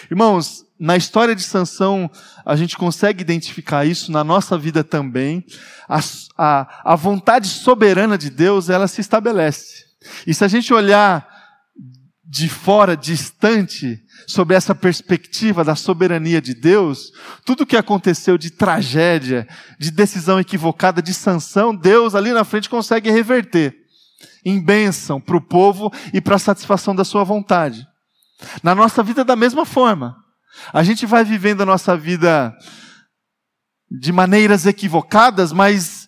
Irmãos, 0.10 0.66
na 0.80 0.98
história 0.98 1.36
de 1.36 1.44
Sansão, 1.44 2.10
a 2.46 2.56
gente 2.56 2.76
consegue 2.76 3.22
identificar 3.22 3.86
isso 3.86 4.12
na 4.12 4.24
nossa 4.24 4.58
vida 4.58 4.84
também. 4.84 5.46
A, 5.88 6.00
a, 6.38 6.94
a 6.94 6.96
vontade 6.96 7.48
soberana 7.48 8.18
de 8.18 8.30
Deus, 8.30 8.70
ela 8.70 8.88
se 8.88 9.00
estabelece. 9.00 9.86
E 10.26 10.34
se 10.34 10.44
a 10.44 10.48
gente 10.48 10.74
olhar 10.74 11.28
de 12.26 12.50
fora, 12.50 12.98
distante, 12.98 14.02
sobre 14.28 14.56
essa 14.56 14.74
perspectiva 14.74 15.64
da 15.64 15.76
soberania 15.76 16.42
de 16.42 16.54
Deus, 16.54 17.12
tudo 17.46 17.66
que 17.66 17.78
aconteceu 17.78 18.38
de 18.38 18.50
tragédia, 18.50 19.48
de 19.80 19.92
decisão 19.92 20.40
equivocada, 20.40 21.02
de 21.02 21.14
sanção, 21.14 21.76
Deus 21.76 22.16
ali 22.16 22.32
na 22.32 22.44
frente 22.44 22.70
consegue 22.70 23.10
reverter 23.12 23.76
em 24.46 24.60
bênção 24.60 25.20
para 25.20 25.38
o 25.38 25.42
povo 25.42 25.92
e 26.14 26.22
para 26.22 26.36
a 26.36 26.40
satisfação 26.40 26.96
da 26.96 27.04
sua 27.04 27.24
vontade. 27.24 27.86
Na 28.64 28.74
nossa 28.74 29.04
vida, 29.04 29.24
da 29.24 29.36
mesma 29.36 29.66
forma. 29.66 30.16
A 30.74 30.84
gente 30.84 31.06
vai 31.06 31.24
vivendo 31.24 31.62
a 31.62 31.66
nossa 31.66 31.96
vida 31.96 32.54
de 33.90 34.12
maneiras 34.12 34.66
equivocadas, 34.66 35.52
mas 35.52 36.08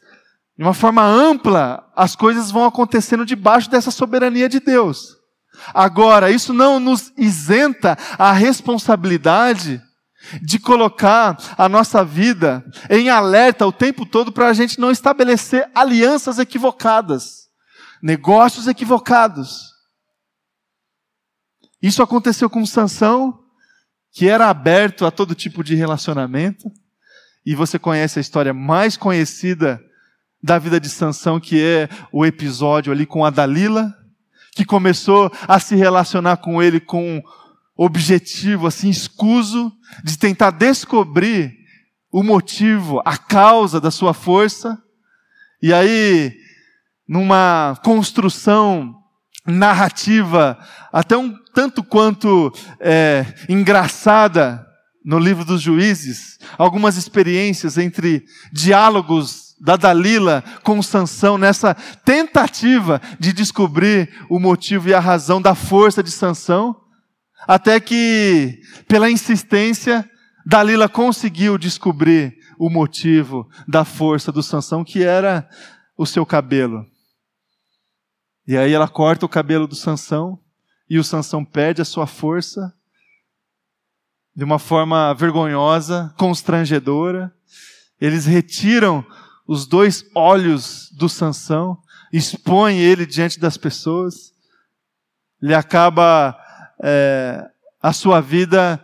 de 0.58 0.64
uma 0.64 0.74
forma 0.74 1.04
ampla, 1.04 1.84
as 1.96 2.16
coisas 2.16 2.52
vão 2.52 2.66
acontecendo 2.66 3.26
debaixo 3.26 3.70
dessa 3.70 3.92
soberania 3.92 4.48
de 4.48 4.60
Deus. 4.60 5.23
Agora, 5.74 6.32
isso 6.32 6.54
não 6.54 6.80
nos 6.80 7.12
isenta 7.18 7.98
a 8.18 8.32
responsabilidade 8.32 9.82
de 10.42 10.58
colocar 10.58 11.38
a 11.58 11.68
nossa 11.68 12.04
vida 12.04 12.64
em 12.90 13.10
alerta 13.10 13.68
o 13.68 13.72
tempo 13.72 14.06
todo 14.06 14.32
para 14.32 14.48
a 14.48 14.54
gente 14.54 14.80
não 14.80 14.92
estabelecer 14.92 15.70
alianças 15.76 16.40
equivocadas, 16.40 17.50
negócios 18.02 18.68
equivocados. 18.68 19.74
Isso 21.82 22.02
aconteceu 22.02 22.50
com 22.50 22.66
Sansão, 22.66 23.40
que 24.12 24.30
era 24.30 24.50
aberto 24.50 25.06
a 25.06 25.12
todo 25.12 25.36
tipo 25.36 25.64
de 25.64 25.76
relacionamento, 25.76 26.72
e 27.46 27.56
você 27.56 27.78
conhece 27.78 28.20
a 28.20 28.22
história 28.22 28.54
mais 28.54 28.96
conhecida 28.96 29.82
da 30.42 30.58
vida 30.58 30.80
de 30.80 30.90
Sansão, 30.90 31.40
que 31.40 31.62
é 31.62 31.90
o 32.12 32.26
episódio 32.26 32.92
ali 32.92 33.06
com 33.06 33.26
a 33.26 33.30
Dalila, 33.30 33.94
que 34.56 34.66
começou 34.66 35.32
a 35.48 35.60
se 35.60 35.76
relacionar 35.76 36.38
com 36.38 36.62
ele 36.62 36.80
com 36.80 37.22
objetivo 37.76 38.68
assim 38.68 38.90
escuso 38.90 39.72
de 40.04 40.18
tentar 40.18 40.52
descobrir 40.52 41.54
o 42.12 42.22
motivo, 42.22 43.02
a 43.04 43.18
causa 43.18 43.82
da 43.82 43.90
sua 43.90 44.14
força. 44.14 44.78
E 45.62 45.74
aí, 45.74 46.32
numa 47.08 47.76
construção 47.84 48.96
narrativa 49.46 50.58
até 50.92 51.18
um 51.18 51.36
tanto 51.54 51.84
quanto 51.84 52.54
é, 52.80 53.26
engraçada 53.50 54.66
no 55.04 55.20
livro 55.20 55.44
dos 55.44 55.62
juízes, 55.62 56.38
algumas 56.58 56.96
experiências 56.96 57.78
entre 57.78 58.24
diálogos 58.52 59.43
da 59.64 59.78
Dalila 59.78 60.44
com 60.62 60.82
Sansão 60.82 61.38
nessa 61.38 61.74
tentativa 61.74 63.02
de 63.18 63.32
descobrir 63.32 64.14
o 64.30 64.38
motivo 64.38 64.90
e 64.90 64.94
a 64.94 65.00
razão 65.00 65.42
da 65.42 65.56
força 65.56 66.04
de 66.04 66.12
Sansão, 66.12 66.76
até 67.48 67.80
que, 67.80 68.60
pela 68.90 69.10
insistência, 69.10 70.10
Dalila 70.46 70.90
conseguiu 70.90 71.58
descobrir 71.58 72.38
o 72.60 72.70
motivo 72.70 73.50
da 73.66 73.86
força 73.86 74.34
do 74.34 74.44
Sansão, 74.44 74.84
que 74.84 75.02
era 75.02 75.48
o 75.98 76.06
seu 76.06 76.26
cabelo. 76.26 76.86
E 78.46 78.58
aí 78.58 78.74
ela 78.74 78.90
corta 78.90 79.26
o 79.26 79.30
cabelo 79.30 79.66
do 79.66 79.76
Sansão 79.76 80.38
e 80.90 81.00
o 81.00 81.04
Sansão 81.06 81.46
perde 81.46 81.82
a 81.82 81.86
sua 81.86 82.06
força 82.06 82.74
de 84.36 84.44
uma 84.44 84.60
forma 84.60 85.14
vergonhosa, 85.14 86.14
constrangedora. 86.18 87.34
Eles 88.02 88.26
retiram 88.26 89.06
os 89.48 89.66
dois 89.66 90.06
olhos 90.16 90.90
do 90.92 91.10
Sansão, 91.10 91.78
expõe 92.12 92.78
ele 92.78 93.06
diante 93.06 93.40
das 93.40 93.58
pessoas, 93.58 94.32
ele 95.42 95.54
acaba 95.54 96.38
é, 96.82 97.44
a 97.82 97.92
sua 97.92 98.22
vida 98.22 98.84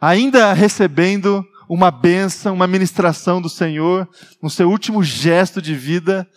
ainda 0.00 0.52
recebendo 0.52 1.44
uma 1.68 1.90
bênção, 1.90 2.54
uma 2.54 2.66
ministração 2.66 3.40
do 3.40 3.48
Senhor, 3.48 4.08
no 4.42 4.50
seu 4.50 4.68
último 4.68 5.02
gesto 5.02 5.62
de 5.62 5.74
vida, 5.74 6.28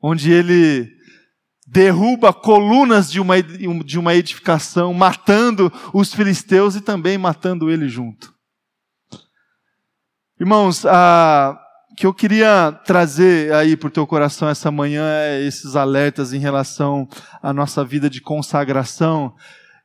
onde 0.00 0.30
ele 0.30 0.88
derruba 1.66 2.32
colunas 2.32 3.10
de 3.10 3.18
uma, 3.18 3.42
de 3.42 3.98
uma 3.98 4.14
edificação, 4.14 4.92
matando 4.92 5.72
os 5.92 6.12
filisteus 6.12 6.76
e 6.76 6.80
também 6.80 7.16
matando 7.16 7.70
ele 7.70 7.88
junto. 7.88 8.32
Irmãos, 10.38 10.84
a, 10.84 11.58
que 11.96 12.06
eu 12.06 12.14
queria 12.14 12.72
trazer 12.84 13.52
aí 13.52 13.76
para 13.76 13.88
o 13.88 13.90
teu 13.90 14.06
coração 14.06 14.48
essa 14.48 14.70
manhã 14.70 15.04
é 15.06 15.42
esses 15.42 15.76
alertas 15.76 16.32
em 16.32 16.38
relação 16.38 17.08
à 17.42 17.52
nossa 17.52 17.84
vida 17.84 18.08
de 18.08 18.20
consagração 18.20 19.34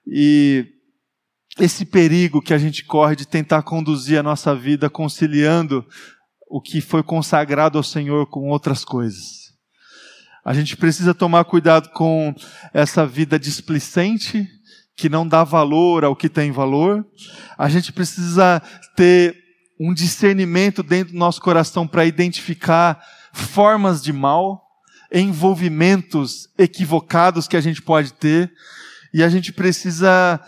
e 0.06 0.66
esse 1.60 1.86
perigo 1.86 2.42
que 2.42 2.54
a 2.54 2.58
gente 2.58 2.86
corre 2.86 3.16
de 3.16 3.28
tentar 3.28 3.64
conduzir 3.64 4.20
a 4.20 4.24
nossa 4.24 4.56
vida 4.56 4.90
conciliando 4.90 5.86
o 6.50 6.62
que 6.62 6.80
foi 6.80 7.04
consagrado 7.04 7.78
ao 7.78 7.84
Senhor 7.84 8.28
com 8.28 8.48
outras 8.50 8.86
coisas. 8.86 9.48
A 10.46 10.54
gente 10.54 10.78
precisa 10.78 11.14
tomar 11.14 11.44
cuidado 11.44 11.90
com 11.90 12.34
essa 12.74 13.06
vida 13.06 13.38
displicente, 13.38 14.48
que 14.96 15.10
não 15.10 15.28
dá 15.28 15.44
valor 15.44 16.06
ao 16.06 16.16
que 16.16 16.30
tem 16.30 16.52
valor. 16.52 17.06
A 17.58 17.68
gente 17.68 17.92
precisa 17.92 18.62
ter 18.96 19.47
um 19.80 19.94
discernimento 19.94 20.82
dentro 20.82 21.14
do 21.14 21.20
nosso 21.20 21.42
coração 21.42 21.88
para 21.88 22.06
identificar 22.06 23.02
formas 23.32 24.02
de 24.02 24.12
mal, 24.12 24.64
envolvimentos 25.12 26.50
equivocados 26.58 27.48
que 27.48 27.58
a 27.58 27.62
gente 27.62 27.82
pode 27.82 28.14
ter, 28.14 28.52
e 29.14 29.24
a 29.24 29.30
gente 29.30 29.54
precisa 29.54 30.40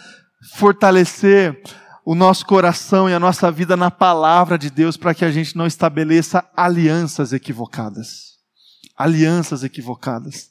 fortalecer 0.55 1.61
o 2.05 2.15
nosso 2.15 2.45
coração 2.45 3.09
e 3.09 3.13
a 3.13 3.19
nossa 3.19 3.51
vida 3.51 3.77
na 3.77 3.91
palavra 3.91 4.57
de 4.57 4.69
Deus 4.69 4.97
para 4.97 5.13
que 5.13 5.23
a 5.23 5.31
gente 5.31 5.55
não 5.55 5.67
estabeleça 5.67 6.43
alianças 6.55 7.33
equivocadas. 7.33 8.37
Alianças 8.97 9.63
equivocadas. 9.63 10.49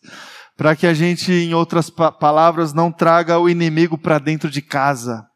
Para 0.56 0.76
que 0.76 0.86
a 0.86 0.94
gente, 0.94 1.32
em 1.32 1.54
outras 1.54 1.90
palavras, 1.90 2.72
não 2.72 2.92
traga 2.92 3.38
o 3.38 3.48
inimigo 3.48 3.98
para 3.98 4.18
dentro 4.18 4.50
de 4.50 4.62
casa. 4.62 5.26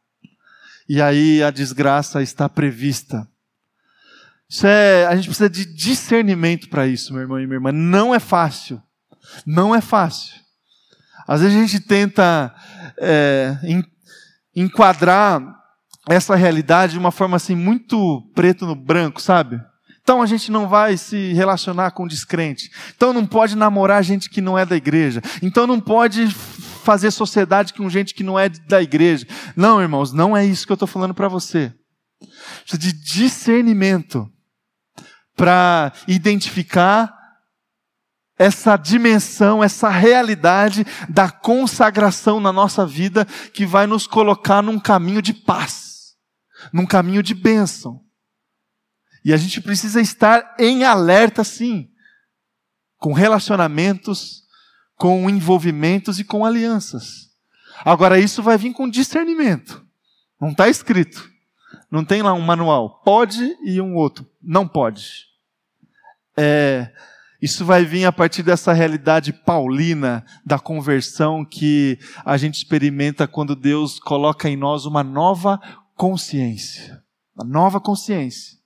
E 0.89 1.01
aí 1.01 1.43
a 1.43 1.51
desgraça 1.51 2.23
está 2.23 2.49
prevista. 2.49 3.27
Isso 4.53 4.67
é, 4.67 5.07
a 5.07 5.17
gente 5.17 5.29
precisa 5.29 5.49
de 5.49 5.65
discernimento 5.65 6.69
para 6.69 6.87
isso, 6.87 7.15
meu 7.15 7.23
irmão 7.23 7.41
e 7.41 7.47
minha 7.47 7.57
irmã. 7.57 7.73
Não 7.73 8.15
é 8.15 8.19
fácil. 8.19 8.83
Não 9.47 9.75
é 9.75 9.81
fácil. 9.81 10.35
Às 11.27 11.41
vezes 11.41 11.57
a 11.57 11.61
gente 11.63 11.81
tenta 11.81 12.55
é, 13.01 13.57
enquadrar 14.55 15.43
essa 16.07 16.37
realidade 16.37 16.93
de 16.93 16.99
uma 16.99 17.11
forma 17.11 17.39
assim 17.39 17.55
muito 17.55 18.31
preto 18.35 18.67
no 18.67 18.75
branco, 18.75 19.23
sabe? 19.23 19.59
Então 20.03 20.21
a 20.21 20.27
gente 20.27 20.53
não 20.53 20.69
vai 20.69 20.99
se 20.99 21.33
relacionar 21.33 21.93
com 21.93 22.07
descrente. 22.07 22.71
Então 22.95 23.15
não 23.15 23.25
pode 23.25 23.57
namorar 23.57 24.05
gente 24.05 24.29
que 24.29 24.43
não 24.43 24.59
é 24.59 24.67
da 24.67 24.77
igreja. 24.77 25.23
Então 25.41 25.67
não 25.67 25.81
pode 25.81 26.29
fazer 26.29 27.11
sociedade 27.11 27.73
com 27.73 27.89
gente 27.89 28.13
que 28.13 28.23
não 28.23 28.39
é 28.39 28.51
da 28.51 28.83
igreja. 28.83 29.27
Não, 29.57 29.81
irmãos, 29.81 30.13
não 30.13 30.37
é 30.37 30.45
isso 30.45 30.67
que 30.67 30.73
eu 30.73 30.75
estou 30.75 30.87
falando 30.87 31.15
para 31.15 31.29
você. 31.29 31.73
Precisa 32.67 32.79
de 32.79 32.93
discernimento 32.93 34.31
para 35.37 35.93
identificar 36.07 37.13
essa 38.39 38.77
dimensão, 38.77 39.63
essa 39.63 39.89
realidade 39.89 40.85
da 41.09 41.31
consagração 41.31 42.41
na 42.41 42.53
nossa 42.53 42.85
vida 42.87 43.25
que 43.25 43.65
vai 43.65 43.87
nos 43.87 44.07
colocar 44.07 44.63
num 44.63 44.81
caminho 44.81 45.23
de 45.23 45.33
paz, 45.33 46.15
num 46.73 46.87
caminho 46.87 47.23
de 47.23 47.35
bênção. 47.35 48.01
E 49.25 49.33
a 49.33 49.37
gente 49.37 49.61
precisa 49.61 50.01
estar 50.01 50.57
em 50.59 50.83
alerta, 50.83 51.45
sim, 51.45 51.89
com 52.97 53.13
relacionamentos, 53.13 54.43
com 54.97 55.29
envolvimentos 55.31 56.19
e 56.19 56.25
com 56.25 56.45
alianças. 56.45 57.31
Agora, 57.85 58.19
isso 58.19 58.43
vai 58.43 58.59
vir 58.59 58.73
com 58.73 58.89
discernimento. 58.89 59.85
Não 60.41 60.51
está 60.51 60.69
escrito. 60.69 61.32
Não 61.93 62.03
tem 62.03 62.23
lá 62.23 62.33
um 62.33 62.41
manual. 62.41 63.03
Pode 63.05 63.55
e 63.63 63.79
um 63.79 63.95
outro. 63.95 64.27
Não 64.43 64.67
pode. 64.67 65.27
É, 66.35 66.91
isso 67.41 67.67
vai 67.67 67.85
vir 67.85 68.07
a 68.07 68.13
partir 68.13 68.43
dessa 68.43 68.73
realidade 68.73 69.31
paulina 69.31 70.25
da 70.43 70.59
conversão 70.59 71.45
que 71.45 71.99
a 72.25 72.39
gente 72.39 72.55
experimenta 72.55 73.29
quando 73.29 73.55
Deus 73.55 74.01
coloca 74.01 74.49
em 74.49 74.57
nós 74.57 74.87
uma 74.87 75.05
nova 75.05 75.61
consciência. 75.95 77.03
Uma 77.37 77.45
nova 77.45 77.79
consciência. 77.79 78.57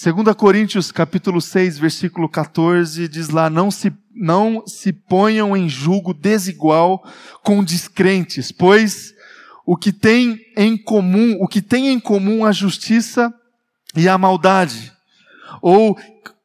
2 0.00 0.36
Coríntios 0.36 0.92
capítulo 0.92 1.40
6, 1.40 1.76
versículo 1.76 2.28
14, 2.28 3.08
diz 3.08 3.30
lá, 3.30 3.50
não 3.50 3.68
se, 3.68 3.92
não 4.14 4.64
se 4.64 4.92
ponham 4.92 5.56
em 5.56 5.68
julgo 5.68 6.14
desigual 6.14 7.04
com 7.42 7.64
descrentes, 7.64 8.52
pois 8.52 9.12
o 9.72 9.76
que 9.78 9.90
tem 9.90 10.38
em 10.54 10.76
comum, 10.76 11.38
o 11.40 11.48
que 11.48 11.62
tem 11.62 11.88
em 11.88 11.98
comum 11.98 12.44
a 12.44 12.52
justiça 12.52 13.32
e 13.96 14.06
a 14.06 14.18
maldade, 14.18 14.92
ou 15.62 15.98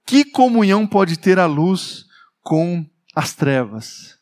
que 0.05 0.23
comunhão 0.23 0.87
pode 0.87 1.19
ter 1.19 1.37
a 1.37 1.45
luz 1.45 2.05
com 2.41 2.89
as 3.13 3.33
trevas? 3.33 4.17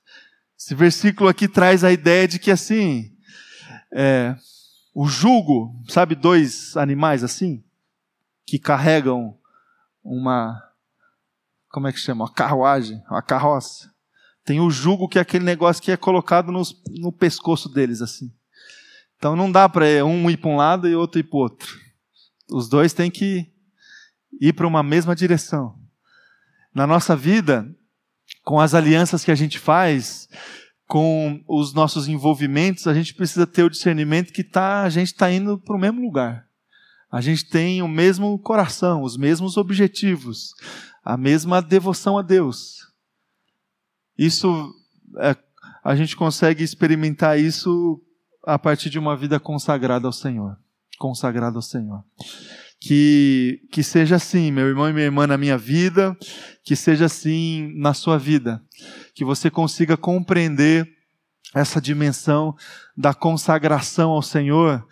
Esse 0.57 0.73
versículo 0.73 1.29
aqui 1.29 1.47
traz 1.47 1.83
a 1.83 1.91
ideia 1.91 2.27
de 2.27 2.39
que 2.39 2.49
assim, 2.49 3.15
é, 3.93 4.35
o 4.91 5.07
jugo, 5.07 5.79
sabe, 5.87 6.15
dois 6.15 6.75
animais 6.75 7.23
assim, 7.23 7.63
que 8.43 8.57
carregam 8.57 9.37
uma, 10.03 10.59
como 11.69 11.87
é 11.87 11.93
que 11.93 11.99
chama? 11.99 12.23
Uma 12.23 12.33
carruagem, 12.33 13.03
uma 13.07 13.21
carroça. 13.21 13.93
Tem 14.43 14.59
o 14.59 14.71
jugo, 14.71 15.07
que 15.07 15.19
é 15.19 15.21
aquele 15.21 15.45
negócio 15.45 15.83
que 15.83 15.91
é 15.91 15.97
colocado 15.97 16.51
no 16.51 17.11
pescoço 17.11 17.69
deles, 17.69 18.01
assim. 18.01 18.33
Então 19.26 19.36
não 19.36 19.51
dá 19.51 19.67
para 19.67 20.05
um 20.05 20.30
ir 20.30 20.38
para 20.38 20.51
um 20.51 20.55
lado 20.55 20.88
e 20.88 20.95
outro 20.95 21.19
ir 21.19 21.23
para 21.23 21.36
o 21.36 21.39
outro. 21.39 21.80
Os 22.47 22.69
dois 22.69 22.93
têm 22.93 23.09
que 23.09 23.51
ir 24.39 24.53
para 24.53 24.67
uma 24.67 24.84
mesma 24.84 25.15
direção. 25.15 25.76
Na 26.71 26.86
nossa 26.86 27.15
vida, 27.15 27.67
com 28.43 28.59
as 28.59 28.76
alianças 28.76 29.26
que 29.26 29.32
a 29.32 29.36
gente 29.36 29.57
faz, 29.57 30.30
com 30.88 31.43
os 31.47 31.73
nossos 31.73 32.07
envolvimentos, 32.07 32.86
a 32.86 32.93
gente 32.93 33.15
precisa 33.15 33.47
ter 33.47 33.63
o 33.63 33.69
discernimento 33.71 34.32
que 34.32 34.43
tá, 34.43 34.84
a 34.84 34.89
gente 34.89 35.07
está 35.07 35.32
indo 35.32 35.57
para 35.57 35.76
o 35.76 35.80
mesmo 35.80 36.03
lugar. 36.03 36.45
A 37.11 37.19
gente 37.19 37.49
tem 37.49 37.82
o 37.82 37.88
mesmo 37.88 38.38
coração, 38.38 39.01
os 39.01 39.17
mesmos 39.17 39.57
objetivos, 39.57 40.53
a 41.03 41.17
mesma 41.17 41.63
devoção 41.63 42.15
a 42.15 42.21
Deus. 42.21 42.93
Isso 44.15 44.71
é, 45.17 45.36
a 45.84 45.95
gente 45.95 46.15
consegue 46.15 46.63
experimentar 46.63 47.39
isso 47.39 47.99
a 48.45 48.59
partir 48.59 48.89
de 48.89 48.99
uma 48.99 49.15
vida 49.15 49.39
consagrada 49.39 50.07
ao 50.07 50.13
Senhor, 50.13 50.57
consagrada 50.97 51.57
ao 51.57 51.61
Senhor. 51.61 52.03
Que, 52.79 53.61
que 53.71 53.81
seja 53.81 54.17
assim, 54.17 54.51
meu 54.51 54.67
irmão 54.67 54.89
e 54.89 54.93
minha 54.93 55.05
irmã, 55.05 55.25
na 55.25 55.37
minha 55.37 55.57
vida, 55.57 56.15
que 56.63 56.75
seja 56.75 57.05
assim 57.05 57.71
na 57.75 57.93
sua 57.93 58.17
vida. 58.17 58.61
Que 59.15 59.25
você 59.25 59.49
consiga 59.49 59.97
compreender 59.97 60.87
essa 61.53 61.81
dimensão 61.81 62.55
da 62.95 63.13
consagração 63.13 64.11
ao 64.11 64.21
Senhor 64.21 64.85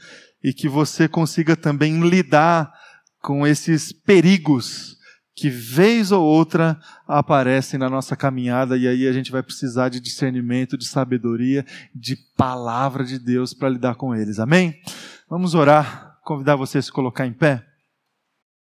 e 0.43 0.53
que 0.53 0.67
você 0.67 1.07
consiga 1.07 1.55
também 1.55 2.01
lidar 2.07 2.71
com 3.21 3.45
esses 3.45 3.91
perigos 3.91 4.97
que 5.35 5.49
vez 5.49 6.11
ou 6.11 6.23
outra 6.23 6.79
aparecem 7.07 7.79
na 7.79 7.89
nossa 7.89 8.15
caminhada 8.15 8.77
e 8.77 8.87
aí 8.87 9.07
a 9.07 9.11
gente 9.11 9.31
vai 9.31 9.41
precisar 9.41 9.89
de 9.89 9.99
discernimento, 9.99 10.77
de 10.77 10.85
sabedoria, 10.85 11.65
de 11.93 12.15
palavra 12.37 13.03
de 13.03 13.17
Deus 13.17 13.53
para 13.53 13.69
lidar 13.69 13.95
com 13.95 14.15
eles. 14.15 14.39
Amém? 14.39 14.79
Vamos 15.29 15.55
orar, 15.55 16.19
convidar 16.23 16.55
você 16.55 16.77
a 16.77 16.81
se 16.81 16.91
colocar 16.91 17.25
em 17.25 17.33
pé. 17.33 17.72